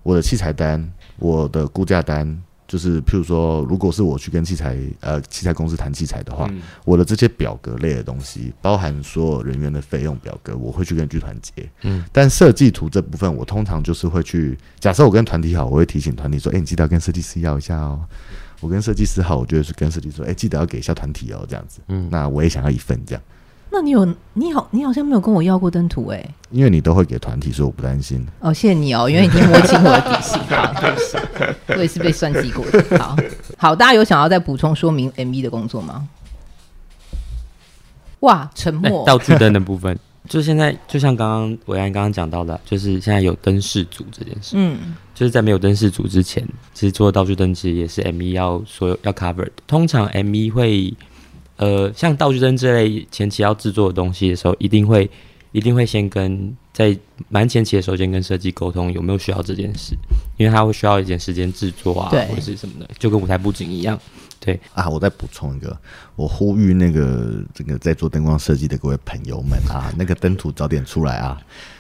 [0.03, 2.43] 我的器材单、我的估价单。
[2.67, 11.69] 就是，譬如说，如果是我去跟器材呃器材公司谈器材的话，嗯、我的这些表格类的东西，包含所有人员的费用表格，我会去跟剧团结。
[11.83, 17.99] 嗯，但设计图这部分，我通常就是会去，假设我跟团体好，我会提醒团体说，哎、欸，你记得要跟设计师要一下哦。
[18.61, 21.81] 我跟设计师好，我就会是跟设计师说，哎、欸，记得要给一下团体哦，这样子。
[21.89, 23.23] 嗯，那我也想要一份这样。
[23.73, 24.05] 那你有
[24.35, 28.27] 你好，你好像没有跟我要过灯图哎，因为你都会给团体，所以我不担心。
[28.41, 30.37] 哦，谢谢你哦，因为你已经摸清我的底细，
[31.69, 32.99] 我也是被算计过的。
[32.99, 33.17] 好
[33.57, 36.09] 好，大家有想要再补充说明 ME 的工作吗？
[38.21, 39.07] 哇，沉默。
[39.07, 39.97] 道具灯的部分，
[40.29, 44.57] 就现在就像刚刚维安刚刚讲到的，就是现在有灯饰组这件事。
[44.57, 49.53] 嗯，就是在没有灯饰组之前，其实做道具灯其实也是 ME 要所有要 cover 的。
[49.69, 50.93] 通常 ME 会。
[51.61, 55.09] 呃，像道具灯这类前期要制作的东西的时候，一定会
[55.53, 56.97] 一定会先跟在
[57.29, 59.95] 蛮前期的时候先跟设计沟通有没有需要这件事，
[60.39, 64.01] 因为它会需要一点时间制作啊，对或者是什么的，就跟舞台布景一样。
[64.43, 65.79] 对啊，我再补充一个，
[66.17, 71.39] 我呼吁那个这个在做灯光设计的各位朋友们啊， 那个灯图早点出来啊，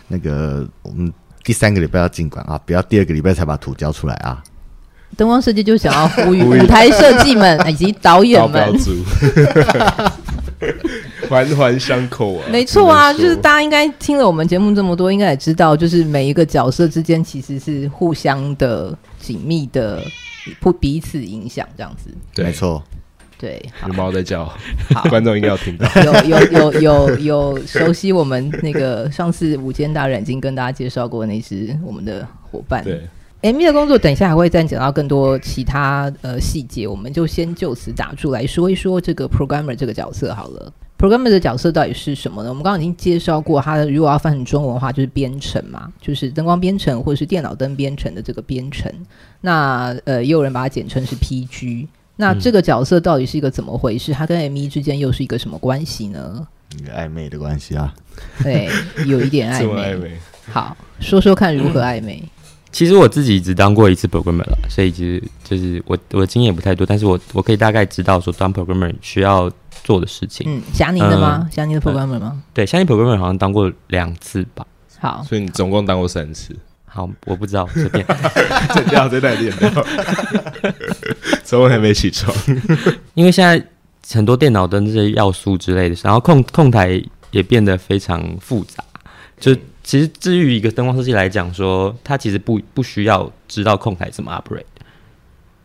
[0.08, 1.10] 那个我们
[1.42, 4.44] 第三个礼拜要进馆啊，不要第二个礼拜才把图交出来啊。
[5.16, 8.72] 灯光设计就想要呼吁舞台设计们 以及导演们，
[11.28, 12.44] 环环相扣啊！
[12.50, 20.02] 没错啊，就是大家应该听了我们节目这么多，应该也知道，就是每一个角色之间其实是互相的紧密的，
[20.60, 22.10] 不彼此影响这样子。
[22.34, 22.82] 对，没错。
[23.38, 24.44] 对，有猫在叫，
[24.94, 25.88] 好，观众应该要听到。
[26.02, 32.84] 有有有有有熟悉我们那个上次舞间大人已经跟大家介绍过那只我们的伙伴。
[32.84, 33.00] 对。
[33.42, 40.72] ME 的工作，等一下还会再讲到更多其他呃细节，我们就先就此打住来说一说这个 programmer 这个角色好了。
[40.98, 42.50] programmer 的角色到底是什么呢？
[42.50, 48.92] 我们刚刚已经介绍过，它如果要翻成中文的话，就是编程嘛，就是灯光编程或者是电脑灯编程的这个编程。
[49.40, 51.86] 那呃，也有人把它简称是 PG。
[52.16, 54.12] 那这个角色到底是一个怎么回事？
[54.12, 56.46] 它跟 ME 之间又是一个什么关系呢？
[56.78, 57.94] 一个暧昧的关系啊。
[58.42, 58.68] 对，
[59.06, 59.80] 有一点暧昧。
[59.96, 60.10] 暧昧。
[60.52, 62.22] 好，说说看如何暧昧。
[62.22, 62.28] 嗯
[62.72, 69.50] 其实我自己只当过一次 programmer 了，所以其实就是我我的经验也不太多，但是我我可以大概知道说当 programmer 需要
[69.82, 70.46] 做的事情。
[70.48, 71.48] 嗯，霞宁的吗？
[71.52, 72.40] 霞宁、嗯、的 programmer 吗？
[72.54, 74.64] 对，霞宁 programmer 好像当过两次吧。
[75.00, 76.56] 好，所以你总共当过三次。
[76.84, 78.06] 好，我不知道，随便。
[78.74, 79.86] 这掉这代练掉，
[81.42, 82.32] 昨晚还没起床。
[83.14, 83.64] 因为现在
[84.12, 87.02] 很多电脑的这些要素之类的，然后控控台
[87.32, 88.84] 也变得非常复杂，
[89.40, 89.56] 就。
[89.82, 94.62] 其实，至于一个灯光设计来讲，说他其实不不需要知道控台怎么 operate，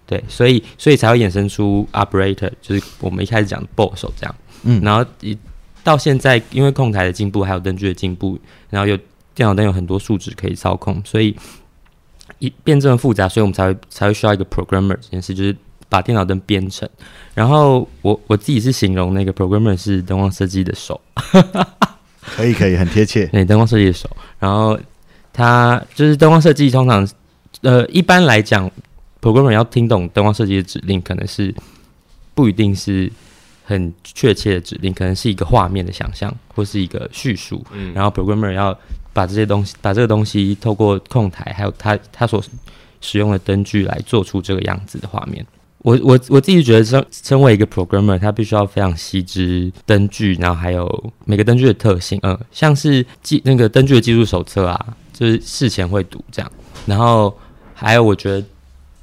[0.07, 5.37] 对，所以所以才会衍生出 operator，就是我们一开始讲的 boss 这样，嗯，然后一
[5.83, 8.97] 到现在，因为控台的进步，还有灯具的进步，然后有
[9.35, 11.35] 电脑灯有很多数值可以操控，所以
[12.39, 15.55] 一变这么复杂，所以我们才会才会需要一个 programmer 这件事，就是
[15.89, 16.89] 把电脑灯编程。
[17.33, 20.99] 然后我我自己是形容那个 programmer 是灯光设计的手。
[22.25, 23.25] 可以可以，很贴切。
[23.27, 24.09] 对，灯光设计的手，
[24.39, 24.77] 然后
[25.31, 27.07] 他就是灯光设计，通常
[27.61, 28.69] 呃一般来讲
[29.21, 31.53] ，programmer 要听懂灯光设计的指令，可能是
[32.33, 33.11] 不一定是
[33.63, 37.65] 很确切的指令，可能是一个画面的想象或是一个叙述。
[37.71, 38.77] 嗯，然后 programmer 要
[39.13, 42.43] 把这些东西，把这个东西透过控台，还有他他所
[43.01, 45.45] 使用的灯具来做出这个样子的画面。
[45.85, 56.51] 我我我自己觉得，身身为一个 programmer，他必须要非常细致灯具，然后还有每个灯具的特性，嗯，像是记那个灯具的技术手册啊，就是事前会读这样，
[56.87, 57.37] 然后
[57.75, 58.43] 还有我觉得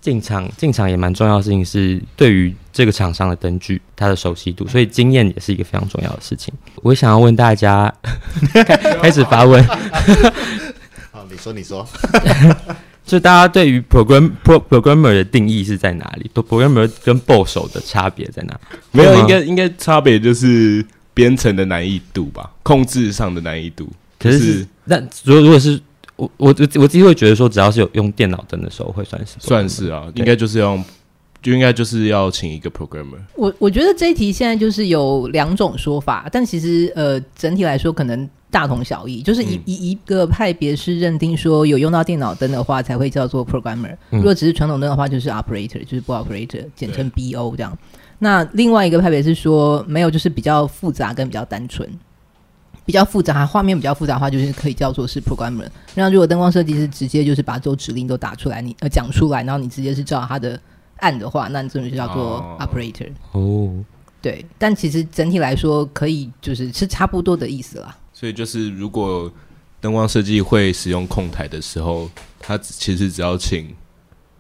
[0.01, 6.53] 进场进场也蛮重要的事情是对于这个厂商的灯具它的熟悉度，所以经验也是一个非常重要的事情。
[6.83, 7.95] 我想要问大家，
[9.01, 9.65] 开始发问。
[11.15, 11.87] 好，你说你说。
[13.05, 16.31] 就大家对于 program pro programmer 的定义是在哪里？
[16.33, 18.59] 都 programmer 跟 boss 手的差别在哪？
[18.93, 23.89] 没有，应该应该差别就是编程的难易度吧，控制上的难易度。
[24.19, 25.79] 可是，是那如果如果是
[26.17, 30.79] 我我我我自己会觉得说，只要是有用电脑登的时候，会算是算是啊，应该就是要
[31.43, 33.19] 就应该就是要请一个 programmer。
[33.35, 38.29] 我我觉得这一题现在就是有两种说法，但其实呃整体来说可能。
[38.53, 47.79] 大同小异，就是一一、嗯、一个派别是认定说有用到电脑灯的话才会叫做 programmer，、嗯、如果只是传统灯的话就是 operator，就是 board operator，简称 BO 这样。
[48.19, 51.89] 那另外一个派别是说没有，就是比较复杂跟比较单纯，
[52.85, 55.67] 比较复杂，画面比较复杂的话就是可以叫做是 programmer。
[55.95, 60.61] 那如果灯光设计师直接就是把这指令都打出来，你呃讲出来，然后你直接是照他的
[61.03, 63.11] 按的话，那这种就叫做 operator。
[63.33, 63.85] 哦，
[64.23, 67.95] 对，但其实整体来说可以就是是差不多的意思啦。
[68.13, 69.31] 所以就是，如果
[69.81, 73.75] 灯光设计会使用控台的时候，他其实只要请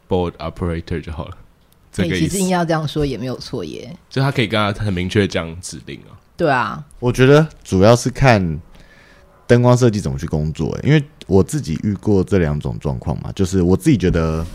[0.08, 1.36] board operator 就好了。
[1.92, 2.20] 这个意思。
[2.20, 3.94] 其实硬要这样说也没有错耶。
[4.08, 6.14] 就他可以跟他很明确这样指令啊。
[6.36, 8.60] 对啊，我觉得主要是看
[9.46, 13.32] 灯光设计怎么去工作，因为我自己遇过这两种状况嘛。
[13.32, 14.46] 就是我自己觉得，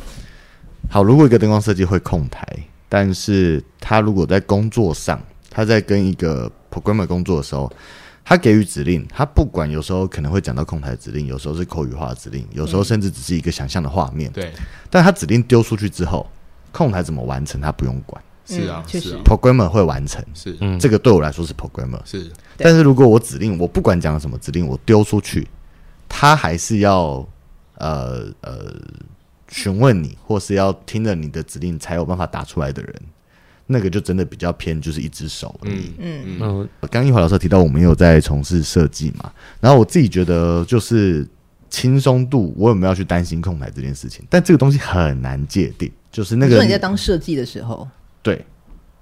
[0.89, 2.45] 好，如果一个灯光设计会控台，
[2.89, 7.71] 但是他如果在工作上，他在跟一个 programmer 工作的时候。
[8.29, 14.29] 他给予指令，他不管有时候可能会讲到控台指令，有时候是口语化的指令，有时候甚至只是一个想象的画面。
[14.33, 14.51] 对，
[14.89, 16.29] 但他指令丢出去之后，
[16.73, 18.21] 控台怎么完成，他不用管。
[18.45, 20.21] 是啊，确实，programmer 会完成。
[20.33, 22.01] 是，嗯这个对我来说是 programmer。
[22.03, 25.47] 是，但是如果我指令，我不管讲了什么指令，我丢出去，
[26.09, 27.25] 他还是要
[27.75, 28.75] 呃呃
[29.49, 32.93] 询问你，或是要听了你的指令才有办法打出来的人。
[33.69, 35.91] 那个就真的比较偏，就是一只手而已。
[35.99, 36.69] 嗯嗯嗯。
[36.89, 39.29] 刚一华老师提到，我们有在从事设计嘛，
[39.59, 41.27] 然后我自己觉得就是
[41.69, 44.25] 轻松度，我有没有要去担心控台这件事情？
[44.29, 46.55] 但这个东西很难界定，就是那个。
[46.55, 47.85] 说你在当设计的时候，
[48.23, 48.45] 对，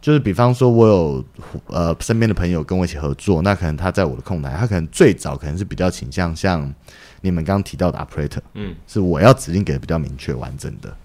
[0.06, 1.26] 就是比方说，我有
[1.66, 6.72] 呃身边的朋友跟我一起合作，那可能他在我的空台，他可能最早可能是比较倾向像
[7.22, 10.96] 你们刚刚提到的 operator，嗯，是我要指令给的比较明确完整的，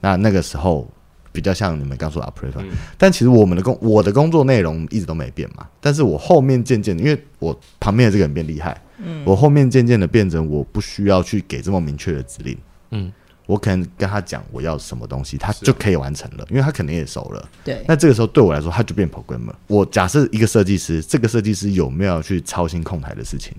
[0.00, 0.90] 那那个时候。
[1.32, 5.66] 比较像你们刚说的 operator，嗯，但其实我们的工我的工作内容一直都没变嘛。
[5.82, 12.56] 但是我后面渐渐，因为我旁边的这个人变厉害，嗯，我后面渐渐的变成我不需要去给这么明确的指令，
[12.92, 13.12] 嗯，
[13.46, 17.84] 我可能跟他讲我要什么东西，他就可以完成了，因为他肯定也熟了，对。
[17.86, 19.54] 那这个时候对我来说，他就变 programmer。
[19.68, 23.54] 我假设一个设计师，这个设计师有没有去操心控台的事情？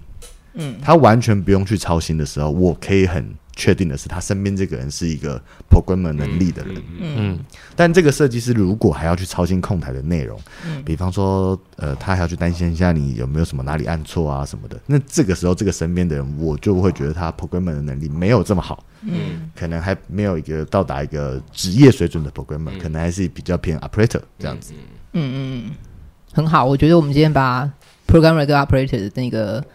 [0.53, 3.25] 嗯，他完全不用去操心的时候，我可以很。
[3.57, 6.75] 确定的是，他身边这个人是一个 programmer 能力的人。
[6.99, 7.39] 嗯，嗯，
[7.75, 14.79] 但这个设计师如果还要去操心控台的内容，嗯，比方说，呃，他还要去担心一下你有没有什么哪里按错啊什么的。
[14.85, 18.83] 那这个时候，这个身边的人，我就会觉得他 programmer 的能力没有这么好。
[19.01, 24.73] 嗯，可能还没有一个到达一个职业水准的 programmer，嗯，可能还是比较偏 operator 这样子。
[25.13, 25.71] 嗯嗯嗯，
[26.31, 26.63] 很好。
[26.63, 27.67] 我觉得我们今天把
[28.07, 29.65] programmer 跟 operator 的那个。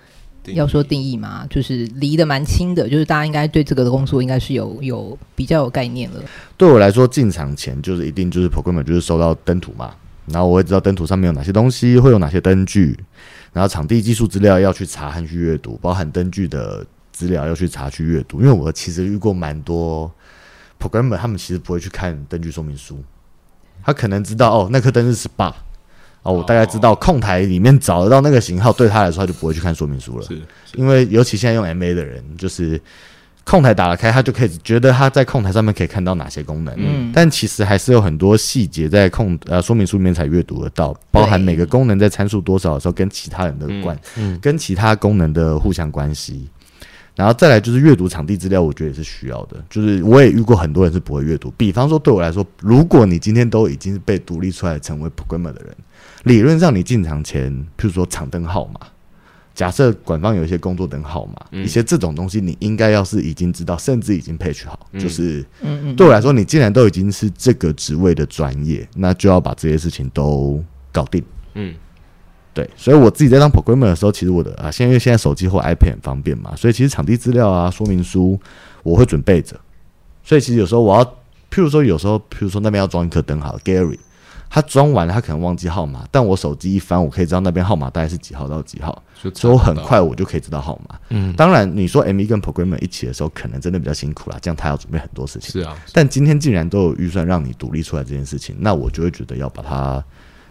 [0.46, 6.20] 要说定义嘛，就是离得蛮清的，就是大家应该对这个的工作应该是有有比较有概念了。
[6.56, 9.94] 对我来说，进场前就是一定就是 programmer 就是收到灯图嘛，
[10.26, 12.98] 然后我会知道灯图上面有哪些东西，会有哪些灯具，
[13.52, 18.40] 然后场地技术资料要去查和去阅读，包含灯具的资料要去查去阅读。
[18.40, 20.10] 因为我其实遇过蛮多
[20.80, 22.98] programmer，他们其实不会去看灯具说明书，
[23.84, 25.52] 他可能知道哦，那颗灯是 SPA。
[26.22, 30.26] 哦，我大概知道控台里面找得到那个型号，对他来说他就不会去看说明书了。
[30.26, 30.40] 是，
[30.76, 32.80] 因为尤其现在用 MA 的人，就是
[33.44, 36.72] 控台打得开，他就可以觉得他在控台上面可以看到哪些功能。
[36.78, 46.48] 嗯，但其实还是有很多细节在控呃说明书里面才阅读得到，包含每个功能在参数多少的时候跟其他人的关，嗯，跟其他功能的互相关系。
[47.14, 49.62] 然后再来就是阅读场地资料，我觉得也是需要的。
[49.68, 55.76] 就是我也遇过很多人是不会阅读，比方说对我来说，如果你今天都已经被独立出来成为 programmer 的人。
[56.24, 58.80] 理论上，你进场前，譬如说场灯号码，
[59.54, 65.44] 假设馆方有一些工作灯号码，嗯、一些这种东西，你应该要是已经知道，甚至已经 patch 好，嗯、就是，
[65.96, 71.22] 对我来说，你既然都已经是这个职位的专业，那就要把这些事情都搞定。
[71.54, 71.74] 嗯，
[72.54, 78.38] 对，所以我自己在当 programmer 的时候，其实我的啊，现在因为现在手机或 iPad 很方便嘛，所以其实场地资料啊、说明书
[78.82, 79.56] 我会准备着。
[80.22, 81.04] 所以其实有时候我要，
[81.50, 83.98] 譬如说有时候，譬如说那边要装一颗灯，好，Gary。
[84.54, 89.02] 他装完了，他可能忘记号码，但我手机一翻，我可以知道那边号码大概是几号到几号，
[89.34, 91.00] 所以我很快我就可以知道号码。
[91.08, 95.52] 嗯，当然你说 M 一跟 Programmer 一起的时候，可能真的比较辛苦啦，这样他要准备很多事情。
[95.52, 100.04] 是啊，但今天既然都有预算让你独立出来这件事情，那我就会觉得要把它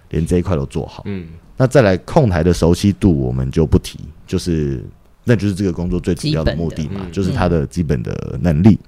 [0.10, 1.04] 连这一块都做好。
[1.06, 1.28] 嗯，
[1.62, 4.84] 那再来控台的熟悉度，我们就不提，就是
[5.26, 8.80] 那就是这个工作最主要的目的嘛，就是它的基本的能力。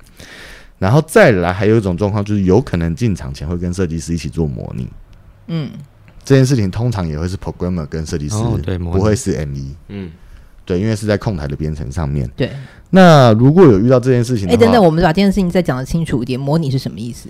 [0.79, 4.87] 然后再来还有一种状况，就是有可能进场前会跟设计师一起做模拟。
[5.49, 5.69] 嗯，
[6.25, 9.75] 这件事情通常也会是 programmer 跟设计师，哦、对，不会是 ME。
[9.89, 10.09] 嗯，
[10.65, 12.27] 对，因为是在控台的编程上面。
[12.35, 12.49] 对，
[12.89, 16.39] 那如果有遇到这件事情，哎，等等，我们把这件事情再讲得清楚一点。
[16.39, 17.29] 模拟是什么意思？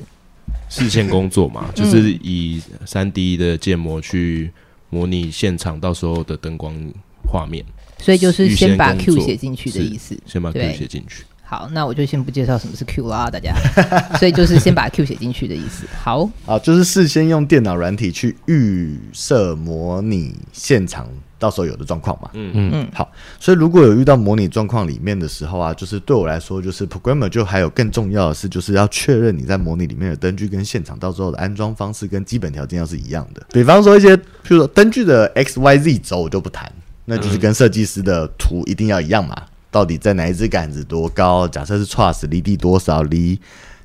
[0.69, 4.49] 视线工作嘛，就是以三 D 的建模去
[4.93, 6.73] 模拟现场到时候的灯光
[7.27, 7.65] 画面。
[7.97, 11.23] 所以就是先把 Q 写进去的意思，先把 Q 写进去。
[11.53, 13.53] 好，那我就先不介绍什么是 Q 啦，大家。
[14.17, 15.85] 所以就是先把 Q 写进去的意思。
[16.01, 22.31] 好，啊，就是事先用电脑软体去预设模拟现场到时候有的状况嘛。
[22.33, 22.87] 嗯嗯嗯。
[22.91, 23.07] 好，
[23.39, 33.45] 所以如果有遇到模拟状况里面的时候啊，就是对我来说，就是 programmer 就还有更重要的是，就是要确认你在模拟里面的灯具跟现场到时候的安装方式跟基本条件要是一样的。
[33.53, 36.71] 比方说一些，譬如说灯具的 X Y Z 轴我就不谈，
[37.05, 39.39] 那就是跟设计师的图一定要一样嘛。
[39.73, 41.47] 到底在哪一支杆子多高？
[41.47, 43.01] 假设是 truss 离地多少？
[43.01, 43.37] 离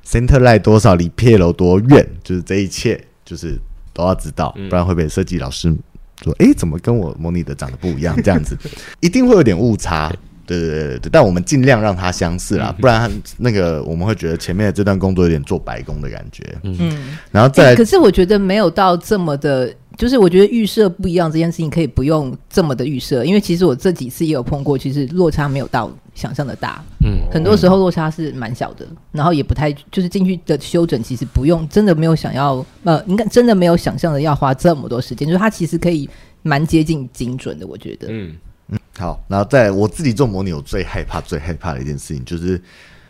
[0.05, 0.93] center line 多少？
[0.93, 2.07] 离 PL 多远？
[2.23, 3.59] 就是这一切，就是
[3.91, 5.75] 都要知道，不然会被设计老师
[6.23, 8.55] 说：“哎、欸，怎么跟我模拟的长得不一样？”这样子
[9.01, 10.13] 一定会有点误差。
[10.45, 16.43] 对对对对，但我们尽量让它相似啦，不然那个我们会觉得前面的这段工作有点做白工的感觉。
[16.63, 19.73] 嗯，然后再、欸，可是我觉得没有到这么的。
[19.99, 36.09] 就是我觉得预设不一样这件事情可以不用这么的预设，因为其实我这几次也有碰过，其实落差没有到想象的大，嗯，很多时候落差是蛮小的，然后也不太就是进去的修整，其实不用真的没有想要呃，应该真的没有想象的要花这么多时间，就是它其实可以
[36.43, 38.33] 蛮接近精准的，我觉得，嗯
[38.69, 42.61] 嗯，好，然后在我自己做模拟，我最害怕最害怕的一件事情就是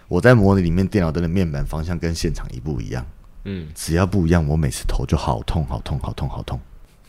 [0.08, 3.06] 我在模拟里面电脑灯的面板方向跟现场一不一样，
[3.44, 6.60] 嗯，只要不一样，我每次头就好痛好痛好痛好痛。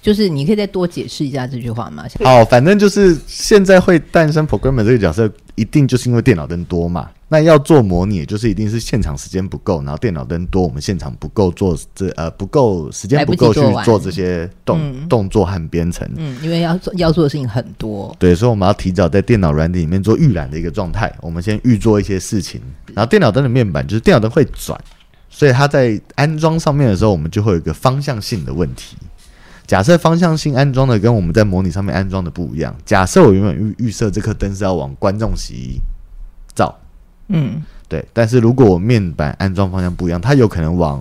[0.03, 2.05] 就是你可以再多解释一下这句话吗？
[2.24, 7.11] 好，反正就是现在会诞生 programmer 这个角色，一定就是因为电脑灯多嘛。
[7.32, 16.09] 那要做模拟，就是一定是现场时间不够，然后电脑灯多，我们现场不够做这呃不够时间不够去做这些动、嗯、动作和编程。
[16.16, 18.16] 嗯，因为要做要做的事情很多。
[18.18, 21.14] 对，所以我们要提早在电脑软体里面做预览的一个状态。
[21.20, 22.61] 我们先预做一些事情，
[22.94, 24.76] 然后电脑灯的面板就是电脑灯会转，
[25.28, 28.96] 所以它在安装上面的时候，我们就会有一个方向性的问题。
[29.71, 32.75] 假设方向性安装的跟我们在模拟上面安装的不一样。
[32.85, 35.81] 假设我原本预预设这颗灯是要往观众席
[36.57, 36.77] 照，
[37.29, 38.05] 嗯，对。
[38.12, 41.01] 但是如果我面板安装方向不一样，它有可能往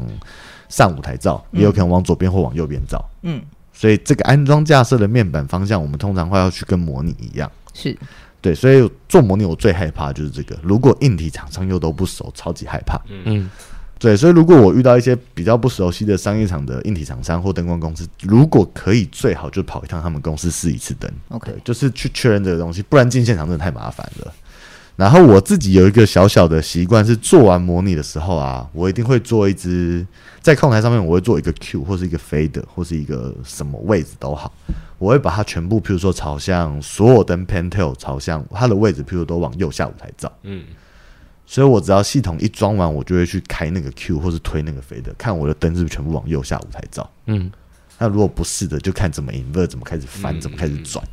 [0.68, 3.42] 上舞台照，也有可能往左边或往右边照，嗯。
[3.74, 7.98] 所以这个安装架设的面板方向，我们通常会要去跟模拟一样，是
[8.40, 8.54] 对。
[8.54, 10.56] 所以做模拟我最害怕就是这个。
[10.62, 13.50] 如果硬体厂商又都不熟，超级害怕，嗯。
[14.00, 21.12] 对，所以如果我遇到一些比较不熟悉的商业场的硬体厂商或灯光公司，如果可以，最好就跑一趟他们公司试一次灯。
[21.28, 24.34] OK，就是去确认这个东西，不然进现场真的太麻烦了。
[24.96, 30.06] 然后我自己有一个小小的习惯，是做完模拟的时候啊，我一定会做一支
[30.42, 34.54] 在控台上面，我会做一个 Q 或是一个 Fader 或是一个什么位置都好，
[34.98, 40.32] 我会把它全部，譬如说朝向所有灯 Pentel 朝向它的位置，譬如都往右下舞台照。
[40.44, 40.64] 嗯。
[41.52, 47.10] 所以我只要系统一装完，我就会去开那个 Q 或是推那个 Fader，看我的灯是不是全部往右下舞台照。
[47.26, 47.50] 嗯，
[47.98, 51.04] 那如果不是的，就看怎么 invert，怎么开始翻，嗯、怎么开始转。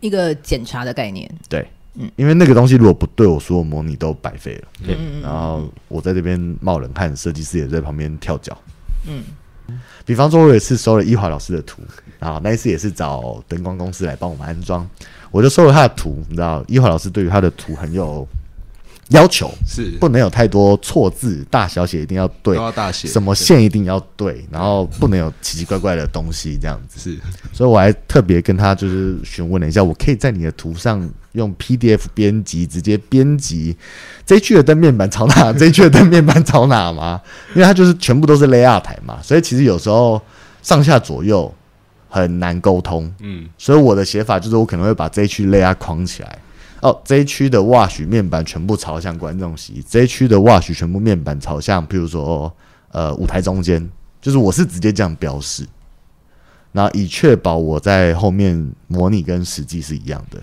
[0.00, 1.30] 一个检查的概念。
[1.46, 4.68] 对，嗯，因为那个东西如果不对，我所有模拟都白费了。
[4.86, 8.56] 对，嗯、然后我在这边冒冷汗，设计师也在旁边跳脚。
[9.06, 9.22] 嗯，
[10.06, 11.82] 比方说，我有一次收了伊华老师的图，
[12.18, 14.88] 然后那一次也是找灯光公司来帮我们安装，
[15.30, 16.24] 我就收了他的图。
[16.30, 18.26] 你知道，伊华老师对于他的图很有。
[19.10, 26.98] 要求是不能有太多错字，大小写一定要对，要大写，什么线一定要对，然后不能有奇奇怪怪的东西这样子。
[26.98, 27.18] 是，
[27.52, 33.76] 所以我还特别跟他就是询问了一下，我可以在你的图上用 PDF 编辑，直接编辑
[34.24, 37.20] 这一区的灯面板朝哪， 这一区的灯面板朝哪吗？
[37.54, 40.20] 因为它就是全部都是 layout 台嘛，所以其实有时候
[40.62, 41.54] 上下左右
[42.08, 43.08] 很难沟通。
[43.20, 46.38] 嗯，所以我的写法就是我可能会把这一区 layout 框起来。
[46.82, 52.52] 哦，这一区的 wash 面板全部朝向观众席，这一区的 wash 全部面板朝向，譬如说，
[52.90, 55.66] 呃，舞台中间，就是我是直接这样标示，
[56.72, 60.40] 然后以确保我在后面模拟跟实际是一样的。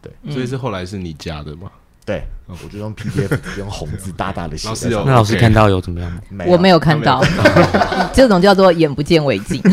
[0.00, 1.70] 对，所以是后来是你加的吗？
[2.04, 4.68] 对，我就用 PDF，用红字大大的写。
[4.88, 6.44] 那老师看到有怎么样吗？
[6.48, 7.22] 我没有看到，
[8.12, 9.62] 这种叫做眼不见为净。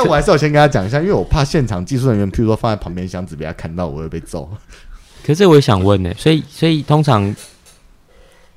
[0.00, 4.50] 但我还是要先跟他讲一下，因为我怕现场技术人员，譬如说放在旁边箱子被他看到，我会被揍。
[5.24, 7.34] 可是我也想问呢，所以所以通常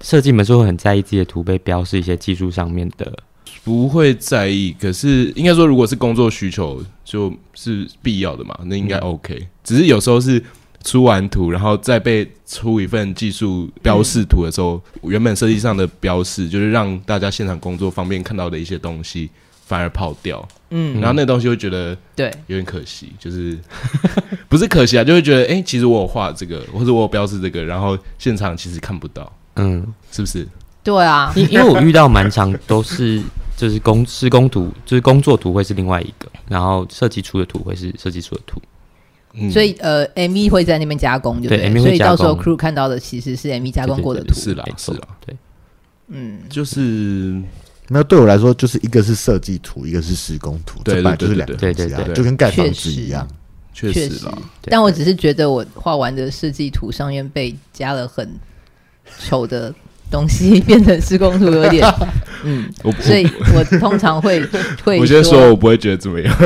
[0.02, 3.12] 设计们是会很在意自己的图被标示一些技术上面的，
[3.64, 4.76] 不会在意。
[4.80, 9.36] 可是应该说，如果是工作需求，就是必要的嘛，那应该 OK。
[9.40, 9.48] 嗯。
[9.64, 10.44] 只是有时候是。
[10.86, 19.30] 出完图，然后再被出一份技术标示图的时候，嗯、原本设计上的标示就是让大家现场工作方便看到的一些东西，
[19.66, 20.46] 反而跑掉。
[20.76, 23.58] 嗯，然后那个东西会觉得对有点可惜，就是
[24.50, 29.32] 不是可惜啊，就会觉得哎、欸，其实我有画这个，或者我有标示这个，然后现场其实看不到。
[29.58, 30.48] 嗯，是不是？
[30.84, 33.22] 对啊，因因为我遇到蛮长都是
[33.56, 38.60] 就是工施工图，就是工作图会是另外一个，然后设计出的图会是设计出的图。
[39.36, 41.70] 嗯、所以呃，ME 会在那边加工，对不对？
[41.70, 45.36] 对，所以到时候 crew 看到的其实是 ME 加工过的图，是啦，是啦，对，
[46.10, 47.42] 嗯，就是
[47.90, 53.28] 那对我来说，就是一个是设计图，一个是施工图，对，对，就是两个，对对对，就跟盖房子一样，
[53.74, 54.38] 确实，确实啦。
[54.64, 58.28] 但我只是觉得我画完的设计图上面被加了很
[59.20, 59.74] 丑的
[60.10, 61.86] 东西，变成施工图有点，
[62.46, 62.72] 嗯，
[63.02, 64.42] 所以我通常会
[64.84, 66.36] 会，我先说，我不会觉得怎么样。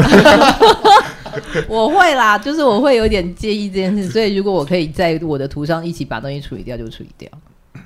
[1.68, 7.30] 我会啦，就是我会有点介意这件事，所以如果我可以在我的图上一起把东西处理掉，就处理掉。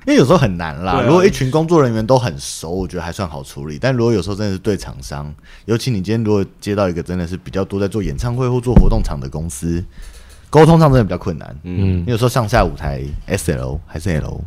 [0.05, 3.77] 因为有时候很难啦，如果一群工作人员都很熟，我觉得还算好处理。
[3.79, 5.33] 但如果有时候真的是对厂商，
[5.65, 9.83] 尤其你今天如果接到一个真的是比较多在做演唱会或做活动场的公司，
[10.49, 11.55] 沟通上真的比较困难。
[11.63, 14.43] 嗯，你有时候上下舞台 S L 还是 L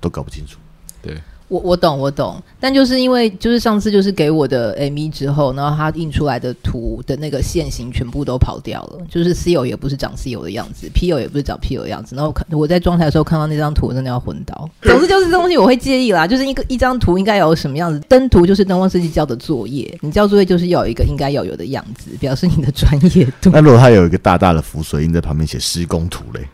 [0.00, 0.58] 都搞不清楚。
[1.00, 1.18] 对。
[1.52, 12.16] 我我懂我懂，但就是因为就是上次就是给我的 ME 之后，然后它印出来的图的那个线型全部都跑掉了，就是 CO 也不是长 CO 的样子，PO 也不是长 PO 的样子。
[12.16, 14.66] 然后我看我在装台的时候看到那张图，我真的要昏倒。
[14.80, 23.50] 总之就是这东西我会介意啦，就是一个一张图应该有什么样子，灯图就是灯光设计交的作业，你交作业就是要有一个应该要有的样子，表示你的专业度。
[23.52, 26.48] 那如果他有一个大大的浮水印在旁边写施工图嘞？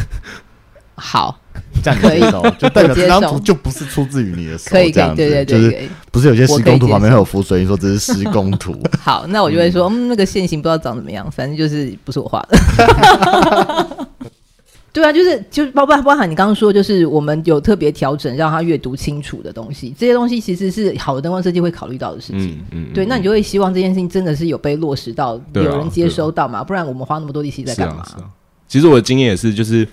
[0.96, 1.38] 好。
[1.82, 2.20] 这样可以，
[2.58, 8.76] 就代表这张图就不是出自于你的手，可以，这样子，对对对，就是不是有些施工图旁边会有浮水你说这是施工图。
[9.00, 14.06] 好，那我就会说，嗯，那个线型不知道长怎么样，反正就是不是我画的。
[14.92, 22.62] 对啊，就是就是包括包含你刚刚说，就是我们有特别调整让他阅读清楚的东西，这些东西其实是好的灯光设计会考虑到的事情。
[22.72, 26.62] 嗯，对，那你就会希望这件事情真的是有被落实到，有人接收到嘛？
[26.62, 28.04] 不然我们花那么多力气在干嘛？
[28.68, 29.88] 其实我的经验也是，就是。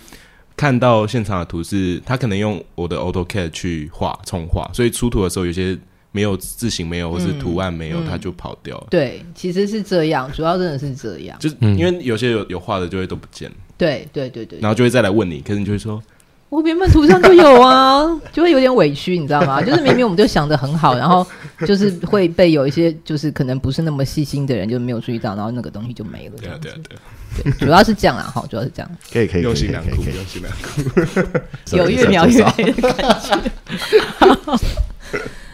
[0.60, 5.78] 看到现场的图是，他可能用我的 AutoCAD 去画重画，所以出图的时候有些
[6.12, 8.88] 没有字形没有，或是图案没有，他、嗯、就跑掉了。
[8.89, 11.39] 对，其实是这样，主要真的是这样。
[11.39, 13.49] 就是因为有些有有画的就会都不见。
[13.78, 14.60] 对对对对。
[14.60, 16.03] 然后就会再来问你，可是你就会说，
[16.49, 19.62] 我原本图上就有啊， 就会有点委屈，你知道吗？
[19.62, 21.26] 就是明明我们就想的很好，然后
[21.66, 26.36] 就是会被有一些就是可能不是那么细心的人就没有注意到，然后那个东西就没了。
[26.38, 27.01] 对啊对啊对啊。
[27.36, 28.92] 对，主要是这样啦，哈，主要是这样。
[29.12, 33.50] 可以可以，用心良苦，用心良苦，有越描越黑的感觉。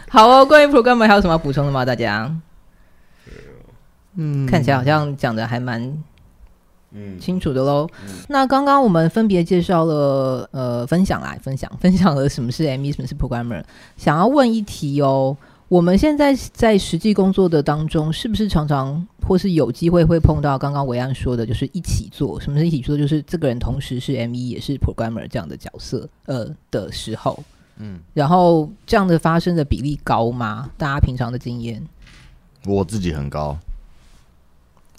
[0.08, 1.84] 好哦，关于 Programmer 还有什么要补充的吗？
[1.84, 2.34] 大家？
[4.14, 6.02] 嗯，看起来好像讲的还蛮
[6.92, 7.86] 嗯清楚的喽。
[8.06, 13.62] 嗯、那刚刚我们分别介绍了呃，分享来分享分享了什么是 ME，什么是 Programmer。
[13.96, 15.36] 想要问一题哦。
[15.68, 22.40] 我们现在在实际工作的当中，是不是常常或是有机会会碰到刚刚维安说的，就是一起做？
[22.40, 22.96] 什么是一起做？
[22.96, 27.42] 就是这个人同时是 ME 也是 Programmer 这样的角色，呃的时候，
[27.78, 30.70] 嗯，然后这样的发生的比例高吗？
[30.76, 31.84] 大家平常的经验？
[32.64, 33.58] 我自己很高，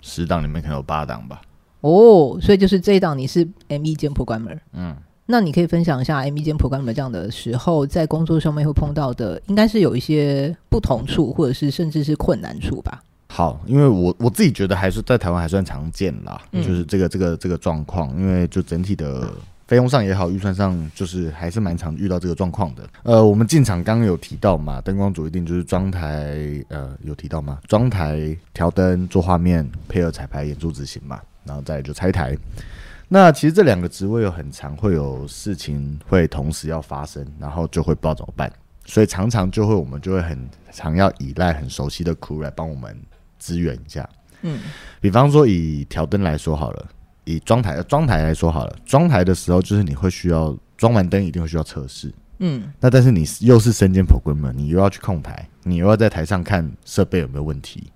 [0.02, 1.42] 十档里面可能有八档吧。
[1.80, 4.98] 哦，所以就是这一档你是 ME 兼 Programmer，嗯。
[5.30, 13.04] 那你可以分享一下 ME 兼 Programmer 这样的时候，在工作上面会碰到的，应该是有一些不同处，或者是甚至是困难处吧？
[13.28, 19.30] 好，因为我我自己觉得还是在台湾还算常见啦，嗯、就是这个这个这个状况，因为就整体的
[19.68, 22.84] 费用上也好，预算上就是还是蛮常遇到这个状况的。
[23.04, 26.38] 呃，我们进场刚刚有提到嘛，灯光组一定就是装台，
[26.70, 27.60] 呃，有提到吗？
[27.68, 32.36] 装台、调灯、做画面、配合彩排、演出执行嘛，然后再就拆台。
[33.10, 38.52] 那其实这两个职位有很常会有事情会同时要发生，然后就会不知道怎么办，
[38.86, 42.98] 所以常常就会我们就会很常要依赖很熟悉的 crew 来帮我们
[43.40, 44.08] 支援一下。
[44.42, 44.60] 嗯，
[45.00, 46.86] 比方说以调灯来说好了，
[47.24, 52.14] 以装台装台来说好了，装台的时候就是你会需要装完灯一定会需要测试。
[52.40, 57.92] 嗯，那但是你又是身兼 programmer，你又要去控台，你又要在台上看设备有没有问题。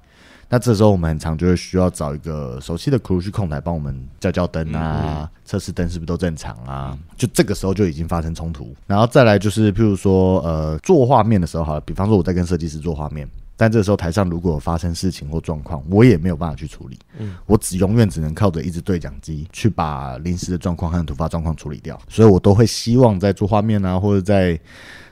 [0.52, 6.97] 那这时候我们很常就会需要找一个熟悉的 crew 去控台帮我们叫叫灯啊，测试灯是不是都正常啊？
[7.16, 8.76] 就这个时候就已经发生冲突。
[8.86, 13.26] 然后再来就是，譬如说呃做画面的时候，好了，比方说我在跟设计师做画面。
[13.56, 16.97] 但这个时候台上如果有发生事情或状况，我也没有办法去处理。
[17.20, 21.99] 嗯，我只永远只能靠着一支对讲机去把临时的状况和突发状况处理掉。
[22.10, 24.60] 所以我都会希望在做画面啊，或者在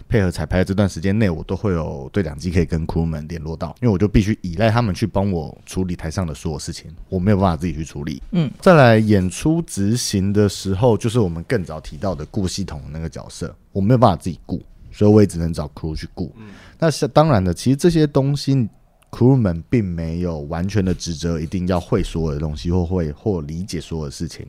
[0.09, 8.21] 配合彩排的这段时间内，我都会有对讲机可以跟 crew 们联络到，因为我就必须依赖他们去帮我处理台上的所有事情，我没有办法自己去处理。
[8.31, 14.61] 嗯，再来演出执行的时候，就是我们更早提到的顾系统的那个角色，我没有办法自己顾。
[14.91, 16.33] 所以我也只能找 crew 去顾。
[16.37, 16.47] 嗯，
[16.79, 18.67] 那是当然的，其实这些东西
[19.11, 24.45] crew 们并没有完全的职责，一定要会所有的东西，或会或理解所有的事情。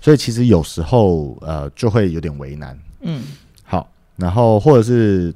[0.00, 2.78] 所以其实有时候呃就会有点为难。
[3.00, 3.51] 嗯，好，
[4.16, 5.34] 然后或者是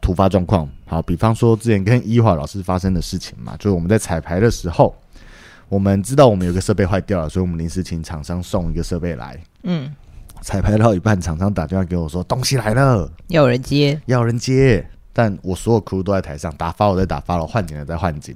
[0.00, 4.94] 突发状况，好，比方说之前跟伊华老师发生的事情嘛，就是我们在彩排的时候，
[5.68, 9.40] 我们知道我们有个设备坏掉了，所以我们临时请厂商送一个设备来。
[9.64, 9.94] 嗯。
[10.44, 14.84] 彩排到一半，厂商打电话给我说东西来了，要有人接，要有人接。
[15.12, 18.34] 但我所有 crew 都在台上打发，我在打发了，换景的在换景，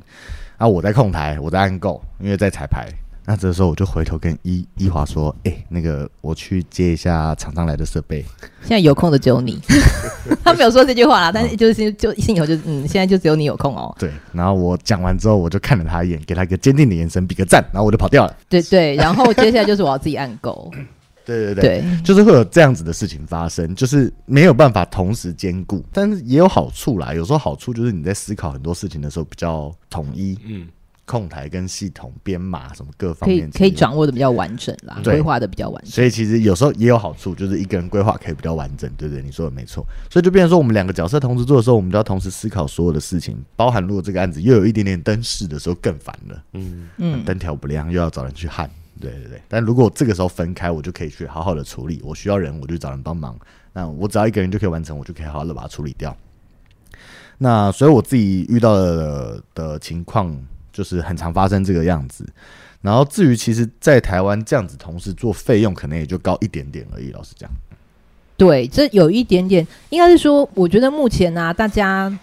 [0.57, 2.89] 啊我在控台，我在按 go，因为在彩排。
[3.27, 8.25] 那这时候我就回头跟伊伊华说：“哎、欸，那个我去接一下厂商来的设备。”
[8.63, 9.61] 现在有空的只有你，
[10.45, 13.93] 他没有说这句话啦，但是就是就心里头就嗯，现在就只有你有空哦。
[13.99, 18.37] 对，然后我讲完之后，我就看了他一眼，给他一个坚定的眼神，比个赞，然后我就跑掉了。
[18.49, 20.71] 对对，然后接下来就是我要自己按 go。
[21.25, 27.13] 对对对，对，就是会有这样子的事情发生，就是没有办法同时兼顾，但是也有好处啦。
[27.13, 30.69] 有时候好处就是你在思考很多事情的时候比较统一，嗯，
[31.07, 35.91] 控台跟系统编码什么各方面可以可以掌握的比较完整啦，规划的比较完整。
[35.91, 39.23] 所以其实有时候也有好处，就是一个人规划可以比较完整，对不对？
[39.23, 39.87] 你说的没错。
[40.11, 48.69] 所以就变成说，我们两个角色同时做的时候，我们就要同时思考所有的事情，包含如果这个案子又有一点点灯饰的时候更烦了，嗯嗯，灯条不亮又要找人去焊。
[49.01, 52.01] 对对对，但如果这个时候分开，我就可以去好好的处理。
[52.03, 53.39] 我需要人，我就找人帮忙。
[53.73, 56.17] 那我只要一个人就可以完成，我就可以好好的把它处理掉。
[57.39, 60.35] 那所以我自己遇到的的情况，
[60.77, 62.27] 就是很常发生这个样子。
[62.83, 67.11] 然后至于其实，在台湾这样子同时做费用，可能也就高一点点而已。
[67.13, 67.51] 老实讲，
[68.37, 72.17] 对，这有一点点，应该是说，我觉得目前呢、啊，大家。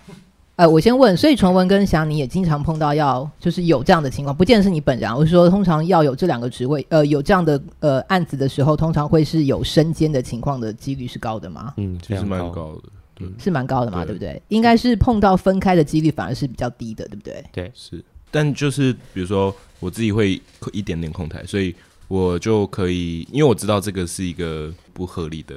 [0.55, 11.73] 呃，我先问，所以崇文跟翔，你也经常碰到要就是有这样的情况，不见得是你本人，我是说，通常要有这两个职位，呃，有这样的呃案子的时候，通常会是有身兼的情况的几率是高的吗？
[11.77, 12.81] 嗯，其实蛮高的，
[13.15, 14.39] 对，是蛮高的嘛，对不对？
[14.49, 17.43] 应该是碰到分开的几率反而是比较低的，对不对？
[17.51, 18.05] 对，是。
[18.33, 20.41] 但就是比如说我自己会
[20.73, 21.73] 一点点控台，所以
[22.07, 25.55] 我就可以，因为我知道这个是一个不合理的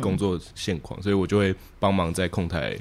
[0.00, 2.74] 工作现况，嗯，所以我就会帮忙在控台。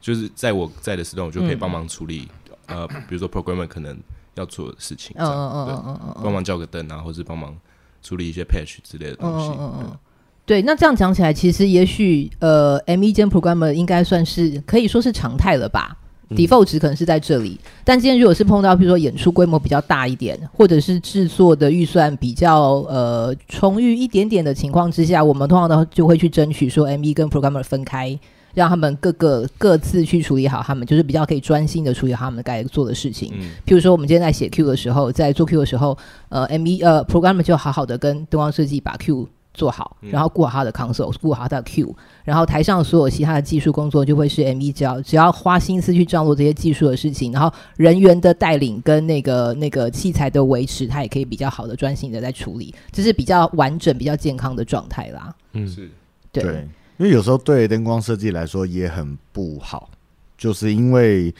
[0.00, 2.28] 就是在我在的时段，我就可以帮忙处理、
[2.68, 3.98] 嗯，呃，比如说 programmer 可能
[4.36, 7.52] 要做的事情，嗯嗯嗯嗯嗯，帮忙叫个灯啊，或是帮忙
[8.00, 9.48] 处理一些 patch 之类的东西。
[9.48, 9.98] 嗯嗯嗯，
[10.46, 10.62] 对。
[10.62, 15.97] 那这样讲起来，其实也许呃，ME 兼 programmer 应该算是可以说是常态了吧、嗯、
[16.30, 17.58] ？default 值可能是在这里。
[17.84, 28.18] 但今天如果是碰到，比如说演出规模比较大一点，或者是制作的预算比较呃充裕一点点的情况之下，我们通常都就会去争取说 ME 跟 programmer 分开。
[28.54, 33.30] 让他们各个各自去处理好，他们就是比较可以专心的处理好他们该做的事情。
[33.38, 35.96] 嗯，譬如说，我们今天在写 Q 的时候，在做 Q 的时候，
[36.30, 41.94] 呃，ME 呃，programmer 就好好的跟灯光设计把 Q 做好，然后顾好他的 console，顾好他的 Q，
[42.24, 55.34] 然后台上所有其他的技术工作就会是 ME 只要只要花心思去掌握这些技术的事情，然后人员的带领跟那个那个器材的维持，他也可以比较好的专心的在处理，这是比较完整、比较健康的状态啦。
[55.54, 55.90] 嗯，是
[56.30, 56.66] 对。
[56.98, 59.88] 因为有时候对灯光设计来说也很不好，
[60.36, 61.32] 就是因为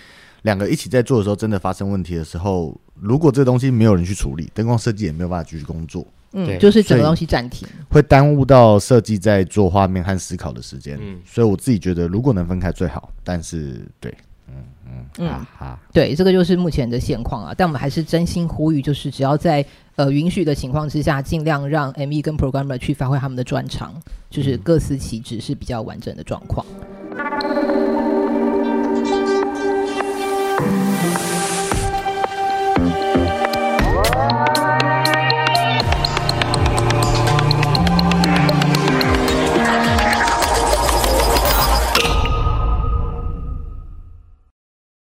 [0.43, 6.07] 两个一起在做的时候，真的发生问题的时候，如果这东西没有人去处理，灯光设计也没有办法继续工作。
[6.33, 10.99] 嗯，就是整个东西暂停，会耽误到设计在做画面和思考的时间。
[11.01, 13.11] 嗯，所以我自己觉得，如果能分开最好。
[13.25, 14.15] 但是，对，
[14.49, 14.55] 嗯
[14.87, 17.55] 嗯嗯，哈哈，对，这个就是目前的现况啊。
[17.57, 19.65] 但我们还是真心呼吁，就是只要在。
[19.99, 23.93] 呃，允许的情况之下，尽量让 ME 跟 Programmer 去发挥他们的专长，
[24.31, 26.65] 就是各司其职是比较完整的状况。